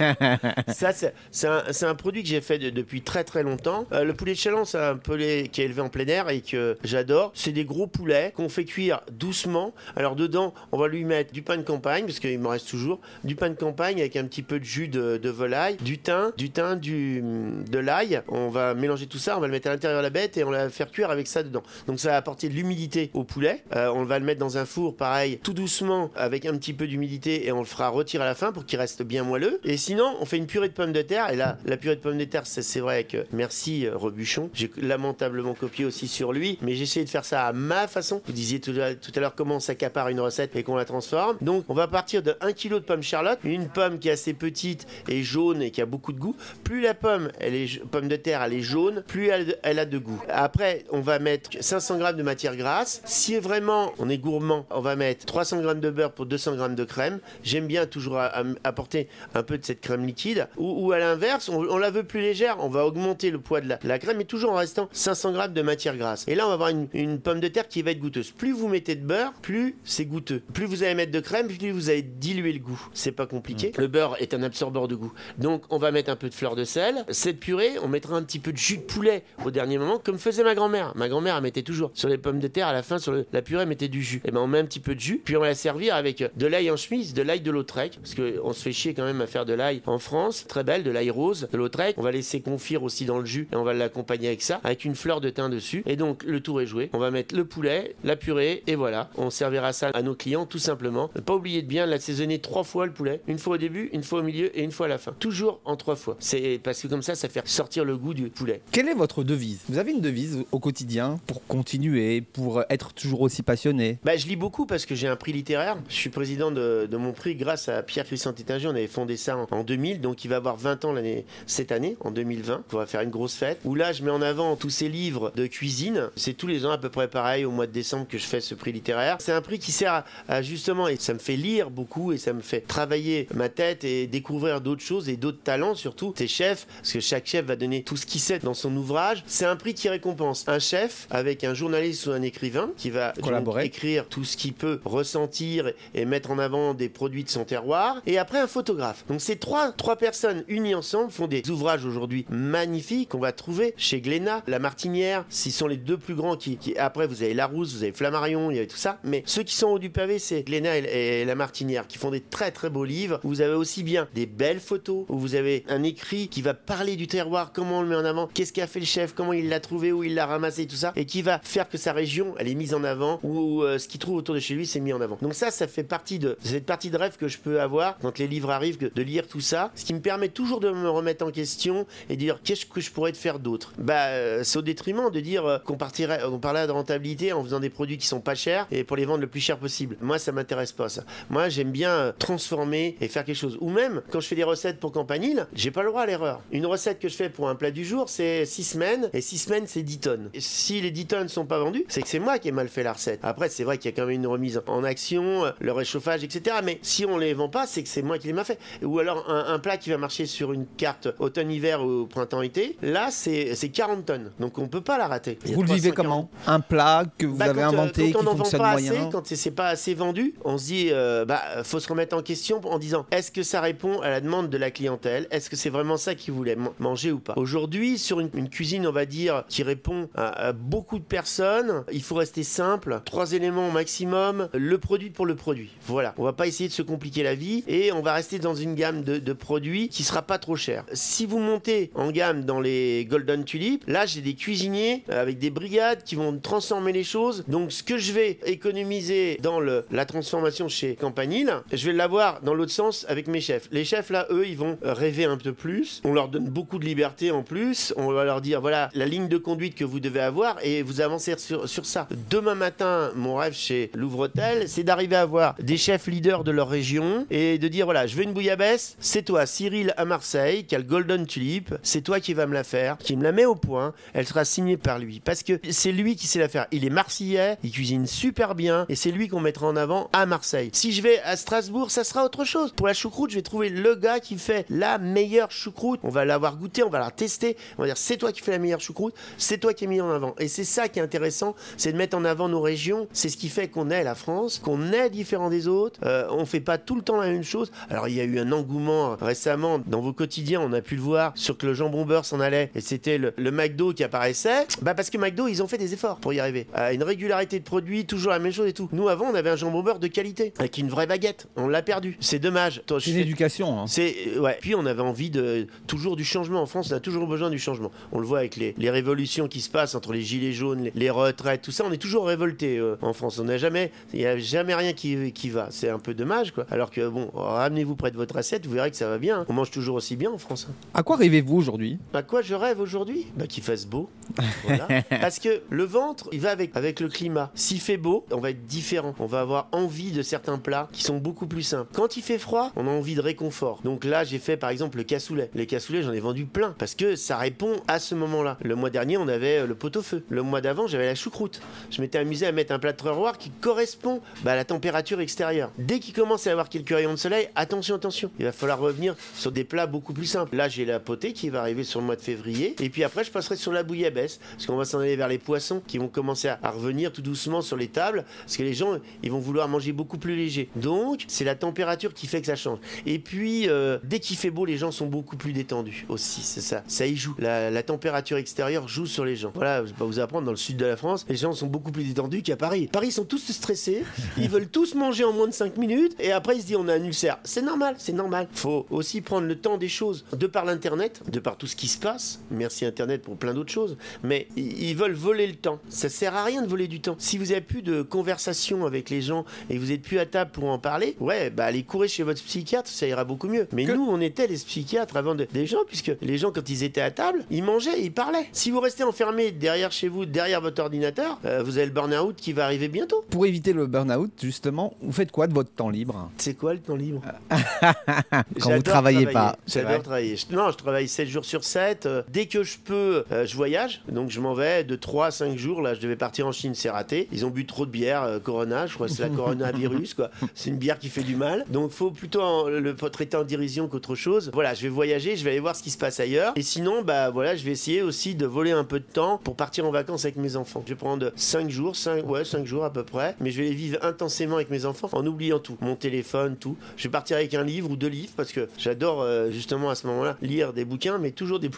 [0.68, 0.92] Ça,
[1.30, 3.86] c'est un, produit que j'ai fait de, depuis très très longtemps.
[3.92, 6.40] Euh, le poulet de chaland, c'est un poulet qui est élevé en plein air et
[6.40, 7.32] que j'adore.
[7.34, 9.74] C'est des gros poulets qu'on fait cuire doucement.
[9.96, 13.00] Alors dedans, on va lui mettre du pain de campagne, parce qu'il me reste toujours,
[13.24, 16.32] du pain de campagne avec un petit peu de jus de, de volaille, du thym,
[16.36, 18.22] du thym, du, de l'ail.
[18.28, 20.44] On va mélanger tout ça, on va le mettre à l'intérieur de la bête et
[20.44, 21.62] on va faire cuire avec ça dedans.
[21.86, 23.64] Donc ça va apporter de l'humidité au poulet.
[23.74, 26.86] Euh, on va le mettre dans un four, pareil, tout doucement, avec un petit peu
[26.86, 29.60] d'humidité et on le fera retirer à la fin pour qu'il reste bien moelleux.
[29.64, 31.30] Et sinon, on fait une purée de pommes de terre.
[31.30, 34.50] Et là, la purée de pommes de terre, c'est vrai que merci euh, Rebuchon.
[34.54, 38.22] J'ai lamentablement copié aussi sur lui, mais j'ai essayé de faire ça à ma façon.
[38.26, 41.36] Vous disiez tout à l'heure comment on s'accapare une recette et qu'on la transforme.
[41.40, 44.34] Donc, on va partir de 1 kg de pommes Charlotte, une pomme qui est assez
[44.34, 46.36] petite et jaune et qui a beaucoup de goût.
[46.64, 49.84] Plus la pomme, elle est pomme de terre, elle est jaune, plus elle, elle a
[49.84, 50.22] de goût.
[50.28, 53.02] Après, on va mettre 500 g de matière grasse.
[53.04, 56.74] Si vraiment on est gourmand, on va mettre 300 g de beurre pour 200 g
[56.74, 57.20] de crème.
[57.42, 58.20] J'aime bien toujours
[58.64, 60.48] apporter un peu de cette crème liquide.
[60.56, 63.98] Ou, à l'inverse, on, la veut plus légère, on va augmenter le poids de la,
[63.98, 66.24] crème, mais toujours en restant 500 g de matière grasse.
[66.26, 68.32] Et là, on va avoir une, une pomme de terre qui va être goûteuse.
[68.32, 70.42] Plus vous mettez de beurre, plus c'est goûteux.
[70.52, 72.88] Plus vous allez mettre de crème, plus vous allez diluer le goût.
[72.94, 73.68] C'est pas compliqué.
[73.68, 73.80] Mm.
[73.80, 75.12] Le beurre est un absorbeur de goût.
[75.38, 77.04] Donc on va mettre un peu de fleur de sel.
[77.10, 80.18] Cette purée, on mettra un petit peu de jus de poulet au dernier moment, comme
[80.18, 80.92] faisait ma grand-mère.
[80.96, 83.42] Ma grand-mère, elle mettait toujours sur les pommes de terre, à la fin, sur la
[83.42, 84.22] purée, elle mettait du jus.
[84.24, 86.24] Et ben on met un petit peu de jus, puis on va la servir avec
[86.36, 89.20] de l'ail en chemise, de l'ail de Lautrec, parce qu'on se fait chier quand même
[89.20, 90.46] à faire de l'ail en France.
[90.48, 91.96] Très belle, de l'ail rose, de Lautrec.
[91.98, 94.84] On va laisser confire aussi dans le jus et on va l'accompagner avec ça, avec
[94.84, 95.82] une fleur de thym dessus.
[95.86, 96.88] Et donc le tour est joué.
[96.92, 99.10] On va mettre le poulet, la purée, et voilà.
[99.16, 101.10] On servira ça à nos clients tout simplement.
[101.14, 103.20] Ne pas oublier de bien l'assaisonner trois fois le poulet.
[103.26, 105.12] Une fois au début, une fois au milieu et une fois à la fin.
[105.18, 106.16] Toujours en trois fois.
[106.18, 108.62] C'est parce que comme ça, ça fait sortir le goût du poulet.
[108.70, 109.60] Quelle est votre devise?
[109.68, 113.98] Vous avez une devise au quotidien pour continuer, pour être toujours aussi passionné?
[114.04, 115.76] Bah, Je lis beaucoup parce que j'ai un prix littéraire.
[115.88, 118.68] Je suis président de, mon prix grâce à Pierre-Christian Tétinger.
[118.68, 121.96] On avait fondé ça en, 2000, donc il va avoir 20 ans l'année cette année,
[122.00, 122.64] en 2020.
[122.72, 125.32] On va faire une grosse fête où là, je mets en avant tous ces livres
[125.36, 126.08] de cuisine.
[126.16, 128.40] C'est tous les ans à peu près pareil au mois de décembre que je fais
[128.40, 129.16] ce prix littéraire.
[129.20, 132.32] C'est un prix qui sert à, justement, et ça me fait lire beaucoup et ça
[132.32, 136.14] me fait travailler ma tête et découvrir d'autres choses et d'autres talents surtout.
[136.16, 139.24] C'est chef, parce que chaque chef va donner tout ce qu'il sait dans son ouvrage.
[139.26, 143.12] C'est un prix qui récompense un chef avec un journaliste ou un écrivain qui va
[143.22, 147.44] collaborer, écrire tout ce qu'il peut ressentir et mettre en avant des produits de son
[147.44, 148.00] terroir.
[148.06, 149.04] Et après un photographe.
[149.08, 153.74] Donc ces trois, trois personnes unies ensemble font des ouvrages aujourd'hui magnifiques qu'on va trouver
[153.76, 155.24] chez Glénat, La Martinière.
[155.28, 158.54] Ce sont les deux plus grands qui, après vous avez Larousse, vous avez Flammarion, il
[158.54, 158.98] y avait tout ça.
[159.04, 162.20] Mais ceux qui sont au du pavé, c'est Glénat et, La Martinière qui font des
[162.20, 163.20] très très beaux livres.
[163.24, 166.96] Vous avez aussi bien des belles photos où vous avez un écrit qui va parler
[166.96, 169.48] du terroir, comment on le met en avant, qu'est-ce qu'a fait le chef, comment il
[169.48, 172.34] l'a trouvé, où il l'a ramassé, tout ça, et qui va faire que sa région,
[172.38, 174.80] elle est mise en avant, ou euh, ce qu'il trouve autour de chez lui, c'est
[174.80, 175.18] mis en avant.
[175.20, 178.18] Donc ça, ça fait partie de cette partie de rêve que je peux avoir quand
[178.18, 181.24] les livres arrivent, de lire tout ça, ce qui me permet toujours de me remettre
[181.24, 183.72] en question et dire qu'est-ce que je pourrais faire d'autre?
[183.78, 187.42] Bah, euh, c'est au détriment de dire euh, qu'on partirait, on parlait de rentabilité en
[187.42, 189.96] faisant des produits qui sont pas chers et pour les vendre le plus cher possible.
[190.00, 191.04] Moi, ça m'intéresse pas ça.
[191.30, 193.58] Moi, j'aime bien transformer et faire quelque chose.
[193.60, 196.40] Ou même quand je fais des recettes pour Campanile, j'ai pas le droit à l'erreur.
[196.50, 199.38] Une recette que je fais pour un plat du jour, c'est 6 semaines et 6
[199.38, 200.30] semaines, c'est 10 tonnes.
[200.38, 202.82] Si les 10 tonnes sont pas vendues, c'est que c'est moi qui ai mal fait
[202.82, 203.20] la recette.
[203.22, 206.56] Après, c'est vrai qu'il y a quand même une remise en action, le réchauffage, etc.
[206.64, 208.58] Mais si on les vend pas, c'est que c'est moi qui les mal fait.
[208.82, 213.54] Ou alors un, plat qui va marcher sur une carte automne-hiver ou printemps-été, là, c'est
[213.72, 214.30] 40 tonnes.
[214.40, 215.38] Donc on peut pas la rater.
[215.46, 216.30] Vous le vivez comment?
[216.46, 219.10] Un plat que vous bah, avez euh, inventé quand on qui fonctionne pas moyen assez,
[219.10, 222.60] Quand c'est pas assez vendu, on se dit, euh, bah, faut se remettre en question
[222.64, 225.26] en disant, est-ce que ça répond à la demande de la clientèle?
[225.30, 227.34] Est-ce que c'est vraiment ça qu'ils voulaient manger ou pas?
[227.36, 232.16] Aujourd'hui, sur une, cuisine, on va dire, qui répond à, beaucoup de personnes, il faut
[232.16, 233.00] rester simple.
[233.04, 234.48] Trois éléments au maximum.
[234.52, 235.70] Le produit pour le produit.
[235.86, 236.14] Voilà.
[236.18, 238.74] On va pas essayer de se compliquer la vie et on va rester dans une
[238.74, 240.84] gamme de, produits qui sera pas trop cher.
[240.92, 245.48] Si vous montez en gamme dans les Golden Tulip, là, j'ai des cuisiniers avec des
[245.48, 247.44] brigades qui vont transformer les choses.
[247.48, 252.52] Donc, ce que je vais économiser dans la transformation chez Campanile, je vais l'avoir dans
[252.52, 253.68] l'autre sens avec mes chefs.
[253.72, 256.02] Les chefs, là, eux, ils vont rêver un peu plus.
[256.04, 257.94] On leur donne beaucoup de liberté en plus.
[257.96, 261.00] On va leur dire, voilà, la ligne de conduite que vous devez avoir et vous
[261.00, 262.06] avancez sur, sur ça.
[262.28, 266.68] Demain matin, mon rêve chez Louvre-Hôtel, c'est d'arriver à avoir des chefs leaders de leur
[266.68, 270.78] région et de dire, voilà, je veux une bouillabaisse, c'est toi, Cyril Marseille, qui a
[270.78, 273.54] le Golden Tulip, c'est toi qui vas me la faire, qui me la met au
[273.54, 275.20] point, elle sera signée par lui.
[275.20, 276.66] Parce que c'est lui qui sait la faire.
[276.72, 280.26] Il est marseillais, il cuisine super bien, et c'est lui qu'on mettra en avant à
[280.26, 280.70] Marseille.
[280.72, 282.72] Si je vais à Strasbourg, ça sera autre chose.
[282.72, 286.00] Pour la choucroute, je vais trouver le gars qui fait la meilleure choucroute.
[286.02, 288.52] On va l'avoir goûté, on va la tester, on va dire c'est toi qui fais
[288.52, 290.34] la meilleure choucroute, c'est toi qui es mis en avant.
[290.38, 293.08] Et c'est ça qui est intéressant, c'est de mettre en avant nos régions.
[293.12, 296.00] C'est ce qui fait qu'on est la France, qu'on est différent des autres.
[296.04, 297.70] Euh, on fait pas tout le temps la même chose.
[297.90, 301.02] Alors il y a eu un engouement récemment dans vos quotidiens, on a pu le
[301.02, 304.66] voir sur que le jambon beurre s'en allait et c'était le, le, McDo qui apparaissait.
[304.80, 306.66] Bah parce que McDo ils ont fait des efforts pour y arriver.
[306.72, 308.88] À une régularité de produits, toujours la même chose et tout.
[308.92, 311.46] Nous avant on avait un jambon beurre de qualité avec une vraie baguette.
[311.56, 312.16] On l'a perdu.
[312.20, 312.82] C'est dommage.
[312.88, 313.80] C'est une éducation.
[313.80, 313.84] Hein.
[313.86, 314.56] C'est ouais.
[314.62, 316.90] Puis on avait envie de toujours du changement en France.
[316.90, 317.92] On a toujours besoin du changement.
[318.12, 320.92] On le voit avec les, les révolutions qui se passent entre les gilets jaunes, les,
[320.94, 321.84] les retraites, tout ça.
[321.86, 323.38] On est toujours révolté euh, en France.
[323.38, 325.68] On n'a jamais, il n'y a jamais rien qui, qui va.
[325.70, 326.64] C'est un peu dommage quoi.
[326.70, 329.44] Alors que bon, ramenez-vous près de votre assiette, vous verrez que ça va bien.
[329.50, 330.66] On mange toujours aussi bien en France.
[330.70, 330.74] Hein.
[330.94, 331.98] À quoi rêvez-vous aujourd'hui?
[332.14, 333.26] À quoi je rêve aujourd'hui?
[333.36, 334.08] Bah qu'il fasse beau.
[334.64, 334.86] Voilà.
[335.20, 337.50] Parce que le ventre, il va avec, avec le climat.
[337.54, 339.14] S'il fait beau, on va être différent.
[339.18, 341.90] On va avoir envie de certains plats qui sont beaucoup plus simples.
[341.92, 343.80] Quand il fait froid, on a envie de réconfort.
[343.84, 345.50] Donc là, j'ai fait par exemple le cassoulet.
[345.54, 348.58] Les cassoulets, j'en ai vendu plein parce que ça répond à ce moment-là.
[348.62, 350.24] Le mois dernier, on avait euh, le pot-au-feu.
[350.28, 351.60] Le mois d'avant, j'avais la choucroute.
[351.90, 355.20] Je m'étais amusé à mettre un plat de terroir qui correspond bah, à la température
[355.20, 355.70] extérieure.
[355.78, 358.30] Dès qu'il commence à avoir quelques rayons de soleil, attention, attention.
[358.38, 360.54] Il va falloir revenir sur des plats beaucoup plus simples.
[360.54, 362.76] Là, j'ai la potée qui va arriver sur le mois de février.
[362.78, 364.38] Et puis après, je passerai sur la bouillabaisse.
[364.52, 367.62] Parce qu'on va s'en aller vers les poissons qui vont commencer à, revenir tout doucement
[367.62, 368.26] sur les tables.
[368.40, 370.68] Parce que les gens, ils vont vouloir manger beaucoup plus léger.
[370.76, 372.80] Donc, c'est la température qui fait que ça change.
[373.06, 376.42] Et puis, euh, dès qu'il fait beau, les gens sont beaucoup plus détendus aussi.
[376.42, 376.84] C'est ça.
[376.86, 377.34] Ça y joue.
[377.38, 379.52] La, température extérieure joue sur les gens.
[379.54, 381.66] Voilà, je vais pas vous apprendre, dans le sud de la France, les gens sont
[381.66, 382.90] beaucoup plus détendus qu'à Paris.
[382.92, 384.04] Paris, sont tous stressés.
[384.36, 386.14] Ils veulent tous manger en moins de 5 minutes.
[386.20, 387.38] Et après, ils se disent, on a un ulcère.
[387.42, 388.48] C'est normal, c'est normal.
[388.52, 390.24] Faut aussi prendre le temps des choses.
[390.36, 392.40] De par l'Internet, de par tout ce qui se passe.
[392.50, 393.96] Merci Internet pour plein d'autres choses.
[394.22, 395.78] Mais ils veulent voler le temps.
[395.88, 397.16] Ça sert à rien de voler du temps.
[397.18, 400.26] Si vous avez plus de conversation avec les gens et que vous êtes plus à
[400.26, 403.66] table pour en parler, ouais, bah allez courir chez votre psychiatre, ça ira beaucoup mieux.
[403.72, 403.92] Mais que...
[403.92, 405.46] nous, on était les psychiatres avant de...
[405.52, 408.48] des gens, puisque les gens, quand ils étaient à table, ils mangeaient, ils parlaient.
[408.52, 412.36] Si vous restez enfermé derrière chez vous, derrière votre ordinateur, euh, vous avez le burn-out
[412.36, 413.24] qui va arriver bientôt.
[413.30, 416.30] Pour éviter le burn-out, justement, vous faites quoi de votre temps libre?
[416.36, 417.22] C'est quoi le temps libre?
[418.60, 419.41] Quand vous travaillez pas.
[419.66, 420.36] J'adore travailler.
[420.50, 422.06] Non, je travaille 7 jours sur 7.
[422.06, 424.02] Euh, dès que je peux, euh, je voyage.
[424.08, 425.82] Donc je m'en vais de 3 à 5 jours.
[425.82, 427.28] Là, je devais partir en Chine, c'est raté.
[427.32, 430.30] Ils ont bu trop de bière, euh, Corona, je crois que c'est la coronavirus, quoi.
[430.54, 431.64] C'est une bière qui fait du mal.
[431.68, 434.50] Donc faut plutôt en, le traiter en dérision qu'autre chose.
[434.52, 436.52] Voilà, je vais voyager, je vais aller voir ce qui se passe ailleurs.
[436.56, 439.56] Et sinon, bah voilà, je vais essayer aussi de voler un peu de temps pour
[439.56, 440.82] partir en vacances avec mes enfants.
[440.84, 443.36] Je vais prendre 5 jours, 5, ouais, 5 jours à peu près.
[443.40, 445.76] Mais je vais les vivre intensément avec mes enfants en oubliant tout.
[445.80, 446.76] Mon téléphone, tout.
[446.96, 449.94] Je vais partir avec un livre ou deux livres parce que j'adore euh, justement à
[449.94, 451.70] ce moment-là lire des bouquins, mais toujours des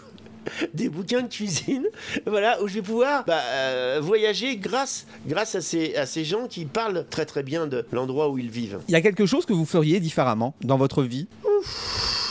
[0.74, 1.86] des bouquins de cuisine,
[2.26, 6.46] voilà, où je vais pouvoir bah, euh, voyager grâce, grâce à, ces, à ces gens
[6.46, 8.78] qui parlent très très bien de l'endroit où ils vivent.
[8.88, 11.26] Il y a quelque chose que vous feriez différemment dans votre vie?
[11.44, 12.23] Ouf.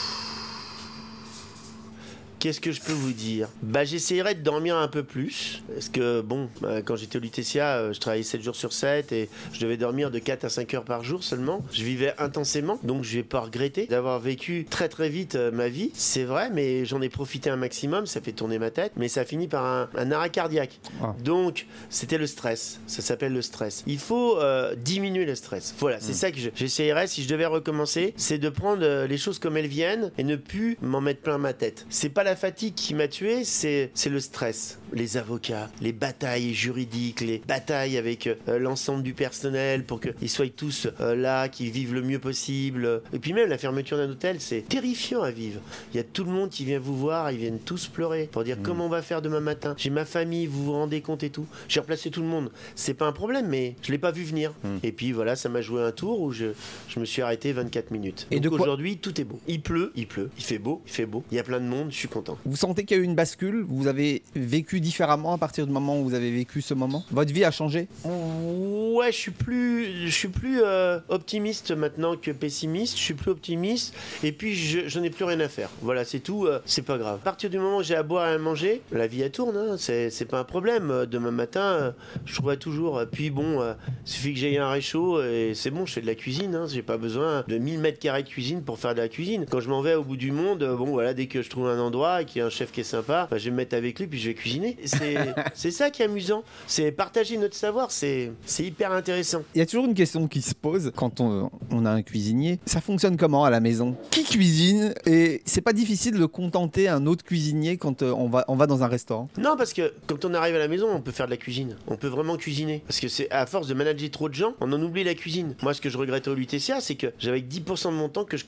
[2.44, 3.48] Qu'est-ce que je peux vous dire?
[3.62, 5.62] Bah j'essayerais de dormir un peu plus.
[5.72, 9.12] Parce que bon, euh, quand j'étais au Lutetia, euh, je travaillais 7 jours sur 7
[9.12, 11.64] et je devais dormir de 4 à 5 heures par jour seulement.
[11.72, 15.68] Je vivais intensément, donc je vais pas regretter d'avoir vécu très très vite euh, ma
[15.70, 15.90] vie.
[15.94, 19.24] C'est vrai, mais j'en ai profité un maximum, ça fait tourner ma tête, mais ça
[19.24, 20.80] finit par un, un arrêt cardiaque.
[21.02, 21.14] Ah.
[21.24, 23.84] Donc c'était le stress, ça s'appelle le stress.
[23.86, 25.74] Il faut euh, diminuer le stress.
[25.78, 26.16] Voilà, c'est Mm.
[26.16, 29.66] ça que je- j'essayerais si je devais recommencer, c'est de prendre les choses comme elles
[29.66, 31.86] viennent et ne plus m'en mettre plein ma tête.
[31.88, 34.78] C'est pas la fatigue qui m'a tué, c'est c'est le stress.
[34.92, 40.46] Les avocats, les batailles juridiques, les batailles avec euh, l'ensemble du personnel pour qu'ils soient
[40.48, 43.02] tous euh, là, qu'ils vivent le mieux possible.
[43.12, 45.60] Et puis même la fermeture d'un hôtel, c'est terrifiant à vivre.
[45.92, 48.44] Il y a tout le monde qui vient vous voir, ils viennent tous pleurer pour
[48.44, 49.74] dire comment on va faire demain matin.
[49.76, 51.46] J'ai ma famille, vous vous rendez compte et tout.
[51.68, 52.50] J'ai replacé tout le monde.
[52.76, 54.52] C'est pas un problème, mais je l'ai pas vu venir.
[54.82, 56.46] Et puis voilà, ça m'a joué un tour où je,
[56.88, 58.26] je me suis arrêté 24 minutes.
[58.30, 59.40] Et Donc de quoi- aujourd'hui, tout est beau.
[59.48, 60.30] Il pleut, il pleut.
[60.38, 61.24] Il fait beau, il fait beau.
[61.32, 62.23] Il y a plein de monde, je suis content.
[62.44, 65.72] Vous sentez qu'il y a eu une bascule Vous avez vécu différemment à partir du
[65.72, 67.04] moment où vous avez vécu ce moment?
[67.10, 67.88] Votre vie a changé?
[68.04, 72.96] Ouais, je suis plus, je suis plus euh, optimiste maintenant que pessimiste.
[72.96, 73.94] Je suis plus optimiste.
[74.22, 75.68] Et puis, je, n'ai plus rien à faire.
[75.82, 76.46] Voilà, c'est tout.
[76.46, 77.16] euh, c'est pas grave.
[77.20, 79.56] À partir du moment où j'ai à boire et à manger, la vie elle tourne.
[79.56, 80.90] Hein, c'est, pas un problème.
[80.90, 81.90] Euh, Demain matin, euh,
[82.24, 82.98] je trouverai toujours.
[82.98, 83.74] euh, Puis bon, euh,
[84.06, 85.86] il suffit que j'aie un réchaud et c'est bon.
[85.86, 86.54] Je fais de la cuisine.
[86.54, 89.44] Hein, j'ai pas besoin de 1000 mètres carrés de cuisine pour faire de la cuisine.
[89.50, 91.66] Quand je m'en vais au bout du monde, euh, bon voilà, dès que je trouve
[91.68, 93.76] un endroit et y a un chef qui est sympa, bah, je vais me mettre
[93.76, 94.76] avec lui puis je vais cuisiner.
[95.54, 96.44] C'est, ça qui est amusant.
[96.66, 97.90] C'est partager notre savoir.
[97.90, 99.42] C'est, hyper intéressant.
[99.54, 102.58] Il y a toujours une question qui se pose quand on, on a un cuisinier.
[102.66, 103.96] Ça fonctionne comment à la maison?
[104.10, 104.94] Qui cuisine?
[105.06, 108.66] Et c'est pas difficile de contenter un autre cuisinier quand euh, on va, on va
[108.66, 109.28] dans un restaurant?
[109.38, 111.76] Non, parce que quand on arrive à la maison, on peut faire de la cuisine.
[111.86, 112.82] On peut vraiment cuisiner.
[112.86, 115.54] Parce que c'est à force de manager trop de gens, on en oublie la cuisine.
[115.62, 118.36] Moi, ce que je regrettais au l'UTCA, c'est que j'avais 10% de mon temps que
[118.36, 118.44] je,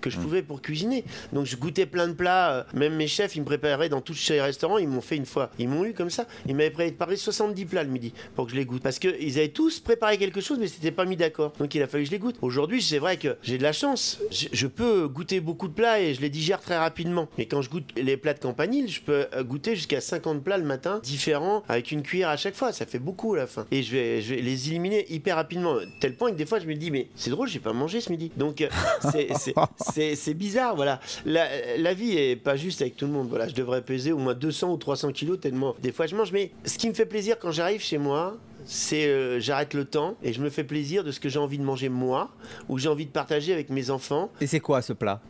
[0.00, 1.04] que je pouvais pour cuisiner.
[1.32, 2.50] Donc je goûtais plein de plats.
[2.52, 4.78] euh, Mes chefs, ils me préparaient dans tous les restaurants.
[4.78, 5.50] Ils m'ont fait une fois.
[5.58, 6.26] Ils m'ont eu comme ça.
[6.46, 8.82] Ils m'avaient préparé 70 plats le midi pour que je les goûte.
[8.82, 11.52] Parce qu'ils avaient tous préparé quelque chose, mais c'était pas mis d'accord.
[11.58, 12.36] Donc il a fallu que je les goûte.
[12.42, 14.20] Aujourd'hui, c'est vrai que j'ai de la chance.
[14.30, 17.28] Je, peux goûter beaucoup de plats et je les digère très rapidement.
[17.38, 20.58] Mais quand je goûte les plats de campanile, je peux euh, goûter jusqu'à 50 plats
[20.58, 22.72] le matin, différents, avec une cuillère à chaque fois.
[22.72, 23.66] Ça fait beaucoup à la fin.
[23.70, 25.76] Et je vais, les éliminer hyper rapidement.
[26.00, 28.10] Tel point que des fois, je me dis, mais c'est drôle, j'ai pas mangé ce
[28.10, 28.30] midi.
[28.36, 28.68] Donc euh,
[29.78, 31.00] c'est bizarre, voilà.
[31.24, 33.28] La, la vie est pas juste avec tout le monde.
[33.28, 36.32] Voilà, je devrais peser au moins 200 ou 300 kilos tellement des fois je mange.
[36.32, 40.16] Mais ce qui me fait plaisir quand j'arrive chez moi, c'est euh, j'arrête le temps
[40.22, 42.30] et je me fais plaisir de ce que j'ai envie de manger moi
[42.68, 44.30] ou j'ai envie de partager avec mes enfants.
[44.40, 45.20] Et c'est quoi ce plat?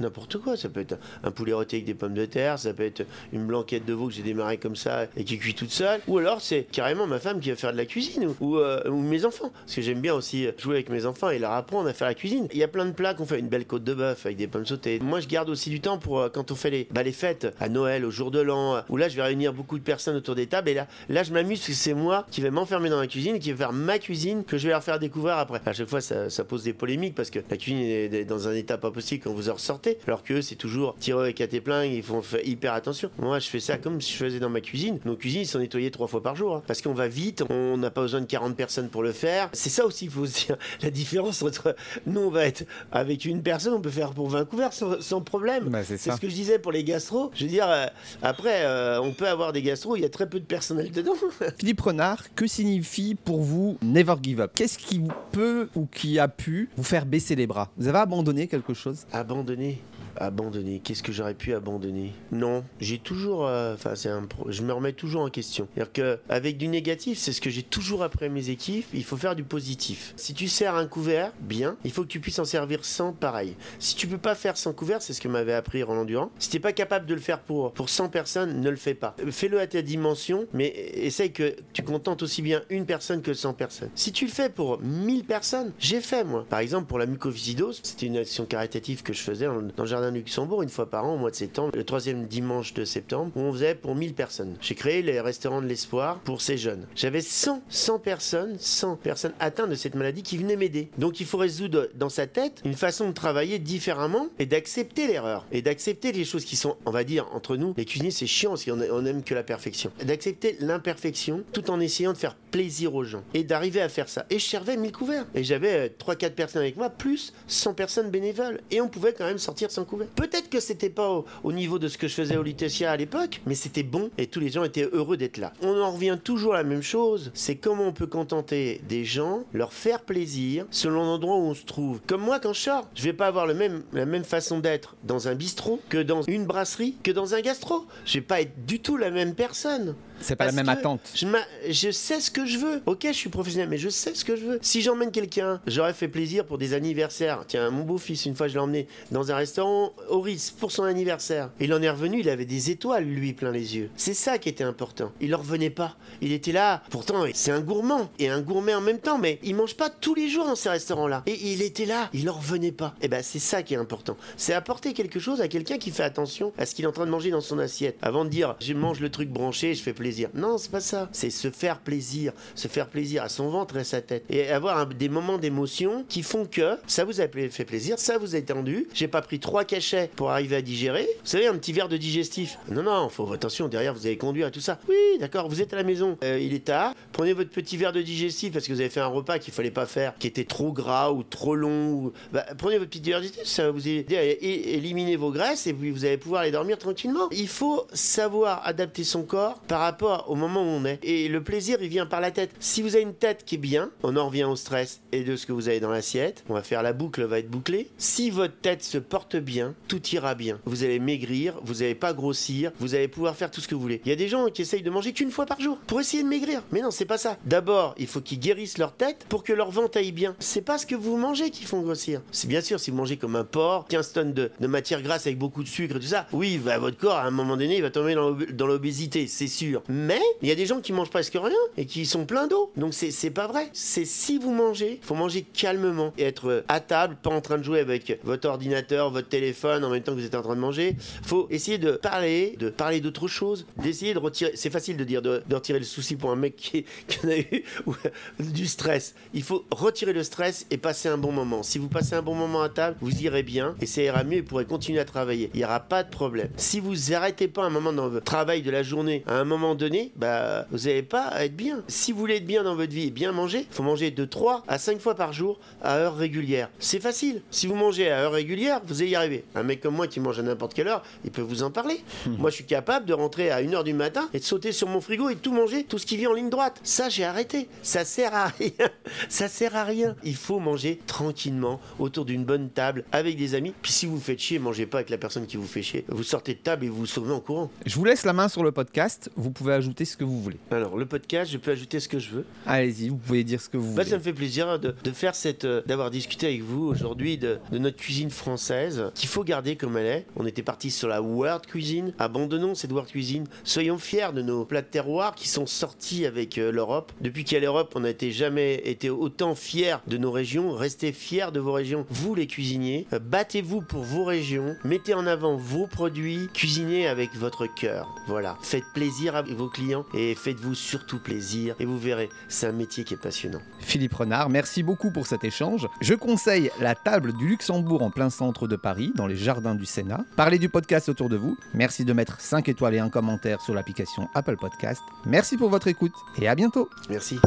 [0.00, 2.84] N'importe quoi, ça peut être un poulet rôti avec des pommes de terre, ça peut
[2.84, 6.00] être une blanquette de veau que j'ai démarré comme ça et qui cuit toute seule,
[6.08, 9.24] ou alors c'est carrément ma femme qui va faire de la cuisine, euh, ou mes
[9.26, 12.08] enfants, parce que j'aime bien aussi jouer avec mes enfants et leur apprendre à faire
[12.08, 12.48] la cuisine.
[12.52, 14.46] Il y a plein de plats qu'on fait, une belle côte de bœuf avec des
[14.46, 14.98] pommes sautées.
[15.00, 17.54] Moi je garde aussi du temps pour euh, quand on fait les, bah, les fêtes,
[17.60, 20.16] à Noël, au jour de l'an, euh, où là je vais réunir beaucoup de personnes
[20.16, 22.88] autour des tables, et là, là je m'amuse parce que c'est moi qui vais m'enfermer
[22.88, 25.36] dans la cuisine et qui vais faire ma cuisine que je vais leur faire découvrir
[25.36, 25.60] après.
[25.66, 28.54] À chaque fois ça, ça pose des polémiques parce que la cuisine est dans un
[28.54, 31.84] état pas possible quand vous en ressortez, alors que eux, c'est toujours tireux tes pleins,
[31.84, 33.10] ils font hyper attention.
[33.18, 34.98] Moi, je fais ça comme si je faisais dans ma cuisine.
[35.04, 36.56] Nos cuisines, ils sont nettoyées trois fois par jour.
[36.56, 36.62] hein.
[36.66, 39.48] parce qu'on va vite, on n'a pas besoin de 40 personnes pour le faire.
[39.52, 40.56] C'est ça aussi, il faut se dire.
[40.82, 41.74] La différence entre
[42.06, 45.20] nous, on va être avec une personne, on peut faire pour 20 couverts sans, sans
[45.20, 45.64] problème.
[45.68, 47.30] Bah, c'est ce que je disais pour les gastros.
[47.34, 47.86] Je veux dire, euh,
[48.22, 51.14] après, euh, on peut avoir des gastros, il y a très peu de personnel dedans.
[51.58, 54.52] Philippe Renard, que signifie pour vous Never Give Up?
[54.54, 55.00] Qu'est-ce qui
[55.32, 57.70] peut ou qui a pu vous faire baisser les bras?
[57.76, 59.06] Vous avez abandonné quelque chose?
[59.12, 59.79] Abandonner.
[60.20, 60.80] Abandonner.
[60.84, 62.12] Qu'est-ce que j'aurais pu abandonner?
[62.30, 63.46] Non, j'ai toujours.
[63.46, 64.28] euh, Enfin, c'est un.
[64.48, 65.66] Je me remets toujours en question.
[65.74, 68.86] C'est-à-dire que avec du négatif, c'est ce que j'ai toujours appris à mes équipes.
[68.92, 70.12] Il faut faire du positif.
[70.16, 71.76] Si tu sers un couvert, bien.
[71.84, 73.56] Il faut que tu puisses en servir sans, pareil.
[73.78, 76.30] Si tu peux pas faire sans couvert, c'est ce que m'avait appris Roland Durand.
[76.38, 79.16] Si t'es pas capable de le faire pour pour 100 personnes, ne le fais pas.
[79.30, 83.54] Fais-le à ta dimension, mais essaye que tu contentes aussi bien une personne que 100
[83.54, 83.90] personnes.
[83.94, 86.44] Si tu le fais pour 1000 personnes, j'ai fait moi.
[86.50, 89.54] Par exemple, pour la mucoviscidose, c'était une action caritative que je faisais dans
[89.84, 92.84] le jardin Luxembourg une fois par an au mois de septembre, le troisième dimanche de
[92.84, 94.56] septembre, où on faisait pour 1000 personnes.
[94.60, 96.86] J'ai créé les restaurants de l'espoir pour ces jeunes.
[96.94, 100.90] J'avais 100, 100 personnes, 100 personnes atteintes de cette maladie qui venaient m'aider.
[100.98, 105.46] Donc il faut résoudre dans sa tête une façon de travailler différemment et d'accepter l'erreur
[105.52, 108.50] et d'accepter les choses qui sont, on va dire, entre nous, les cuisiniers c'est chiant
[108.50, 109.92] parce qu'on on aime que la perfection.
[110.04, 114.26] D'accepter l'imperfection tout en essayant de faire plaisir aux gens et d'arriver à faire ça.
[114.30, 115.26] Et je servais 1000 couverts.
[115.34, 118.60] Et j'avais 3-4 personnes avec moi, plus 100 personnes bénévoles.
[118.70, 119.84] Et on pouvait quand même sortir sans
[120.14, 122.96] Peut-être que c'était pas au, au niveau de ce que je faisais au Lutetia à
[122.96, 125.52] l'époque, mais c'était bon et tous les gens étaient heureux d'être là.
[125.62, 129.44] On en revient toujours à la même chose, c'est comment on peut contenter des gens,
[129.52, 132.00] leur faire plaisir selon l'endroit où on se trouve.
[132.06, 135.34] Comme moi quand je sors, je vais pas avoir la même façon d'être dans un
[135.34, 137.86] bistrot que dans une brasserie que dans un gastro.
[138.04, 139.94] Je vais pas être du tout la même personne.
[140.20, 141.00] C'est pas la même attente.
[141.14, 142.82] Je, sais ce que je veux.
[142.86, 144.58] Ok, je suis professionnel, mais je sais ce que je veux.
[144.62, 147.44] Si j'emmène quelqu'un, j'aurais fait plaisir pour des anniversaires.
[147.46, 150.84] Tiens, mon beau-fils, une fois, je l'ai emmené dans un restaurant au Ritz pour son
[150.84, 151.50] anniversaire.
[151.60, 153.90] Il en est revenu, il avait des étoiles, lui, plein les yeux.
[153.96, 155.12] C'est ça qui était important.
[155.20, 155.96] Il en revenait pas.
[156.20, 156.82] Il était là.
[156.90, 160.14] Pourtant, c'est un gourmand et un gourmet en même temps, mais il mange pas tous
[160.14, 161.22] les jours dans ces restaurants-là.
[161.26, 162.10] Et il était là.
[162.12, 162.94] Il en revenait pas.
[163.02, 164.16] Et ben, c'est ça qui est important.
[164.36, 167.06] C'est apporter quelque chose à quelqu'un qui fait attention à ce qu'il est en train
[167.06, 167.96] de manger dans son assiette.
[168.02, 170.09] Avant de dire, je mange le truc branché, je fais plaisir.
[170.34, 171.08] Non, c'est pas ça.
[171.12, 172.32] C'est se faire plaisir.
[172.54, 174.24] Se faire plaisir à son ventre et à sa tête.
[174.30, 178.34] Et avoir des moments d'émotion qui font que ça vous a fait plaisir, ça vous
[178.34, 178.88] a tendu.
[178.94, 181.02] J'ai pas pris trois cachets pour arriver à digérer.
[181.02, 182.58] Vous savez, un petit verre de digestif.
[182.68, 184.78] Non, non, faut attention, derrière vous allez conduire tout ça.
[184.88, 186.16] Oui, d'accord, vous êtes à la maison.
[186.24, 186.94] Euh, il est tard.
[187.12, 189.70] Prenez votre petit verre de digestif parce que vous avez fait un repas qu'il fallait
[189.70, 192.12] pas faire, qui était trop gras ou trop long.
[192.32, 195.66] Bah, prenez votre petit verre de digestif, ça va vous aider à éliminer vos graisses
[195.66, 197.28] et puis vous allez pouvoir aller dormir tranquillement.
[197.30, 200.98] Il faut savoir adapter son corps par rapport au moment où on est.
[201.02, 202.50] Et le plaisir, il vient par la tête.
[202.58, 205.36] Si vous avez une tête qui est bien, on en revient au stress et de
[205.36, 206.44] ce que vous avez dans l'assiette.
[206.48, 207.88] On va faire la boucle, va être bouclée.
[207.98, 210.58] Si votre tête se porte bien, tout ira bien.
[210.64, 213.80] Vous allez maigrir, vous n'allez pas grossir, vous allez pouvoir faire tout ce que vous
[213.80, 214.00] voulez.
[214.04, 216.22] Il y a des gens qui essayent de manger qu'une fois par jour pour essayer
[216.22, 216.62] de maigrir.
[216.72, 217.36] Mais non, c'est pas ça.
[217.44, 220.34] D'abord, il faut qu'ils guérissent leur tête pour que leur ventre aille bien.
[220.38, 222.22] C'est pas ce que vous mangez qui font grossir.
[222.30, 225.38] C'est bien sûr si vous mangez comme un porc, 15 tonnes de, matière grasse avec
[225.38, 226.26] beaucoup de sucre et tout ça.
[226.32, 229.82] Oui, bah, votre corps, à un moment donné, il va tomber dans l'obésité, c'est sûr.
[229.90, 232.70] Mais il y a des gens qui mangent presque rien et qui sont pleins d'eau.
[232.76, 233.68] Donc c'est pas vrai.
[233.72, 237.64] C'est si vous mangez, faut manger calmement et être à table, pas en train de
[237.64, 240.60] jouer avec votre ordinateur, votre téléphone en même temps que vous êtes en train de
[240.60, 240.96] manger.
[241.24, 244.52] Faut essayer de parler, de parler d'autre chose, d'essayer de retirer.
[244.54, 246.84] C'est facile de dire de, de retirer le souci pour un mec qui,
[247.24, 247.94] en a eu ou,
[248.38, 249.14] du stress.
[249.34, 251.64] Il faut retirer le stress et passer un bon moment.
[251.64, 254.38] Si vous passez un bon moment à table, vous irez bien et ça ira mieux
[254.38, 255.50] et vous pourrez continuer à travailler.
[255.54, 256.48] Il n'y aura pas de problème.
[256.56, 259.74] Si vous arrêtez pas un moment dans votre travail de la journée, à un moment
[259.80, 261.82] donné, bah, vous n'allez pas à être bien.
[261.88, 264.24] Si vous voulez être bien dans votre vie et bien manger, il faut manger de
[264.24, 266.70] 3 à 5 fois par jour à heure régulière.
[266.78, 267.42] C'est facile.
[267.50, 269.44] Si vous mangez à heure régulière, vous allez y arriver.
[269.54, 272.00] Un mec comme moi qui mange à n'importe quelle heure, il peut vous en parler.
[272.26, 275.00] Moi, je suis capable de rentrer à 1h du matin et de sauter sur mon
[275.00, 276.78] frigo et de tout manger, tout ce qui vient en ligne droite.
[276.82, 277.68] Ça, j'ai arrêté.
[277.82, 278.70] Ça sert à rien.
[279.28, 280.14] Ça sert à rien.
[280.22, 283.74] Il faut manger tranquillement autour d'une bonne table avec des amis.
[283.80, 286.04] Puis si vous faites chier, mangez pas avec la personne qui vous fait chier.
[286.08, 287.70] Vous sortez de table et vous vous sauvez en courant.
[287.86, 289.30] Je vous laisse la main sur le podcast.
[289.36, 290.56] Vous pouvez ajouter ce que vous voulez.
[290.70, 292.44] Alors, le podcast, je peux ajouter ce que je veux.
[292.66, 294.10] Allez-y, vous pouvez dire ce que vous Bah, voulez.
[294.10, 297.58] ça me fait plaisir de, de faire cette, euh, d'avoir discuté avec vous aujourd'hui de,
[297.70, 300.26] de notre cuisine française qu'il faut garder comme elle est.
[300.36, 302.12] On était parti sur la world cuisine.
[302.18, 303.46] Abandonnons cette world cuisine.
[303.64, 307.12] Soyons fiers de nos plats de terroir qui sont sortis avec euh, l'Europe.
[307.20, 310.72] Depuis qu'il y a l'Europe, on n'a été jamais été autant fiers de nos régions.
[310.72, 312.06] Restez fiers de vos régions.
[312.08, 314.74] Vous les cuisiniers, euh, battez-vous pour vos régions.
[314.84, 316.48] Mettez en avant vos produits.
[316.54, 318.08] Cuisinez avec votre cœur.
[318.26, 318.56] Voilà.
[318.62, 321.74] Faites plaisir à vos clients et faites-vous surtout plaisir.
[321.78, 323.60] Et vous verrez, c'est un métier qui est passionnant.
[323.80, 325.88] Philippe Renard, merci beaucoup pour cet échange.
[326.00, 329.86] Je conseille la table du Luxembourg en plein centre de Paris, dans les jardins du
[329.86, 330.24] Sénat.
[330.36, 331.56] Parlez du podcast autour de vous.
[331.74, 335.02] Merci de mettre 5 étoiles et un commentaire sur l'application Apple Podcast.
[335.26, 336.88] Merci pour votre écoute et à bientôt.
[337.08, 337.38] Merci.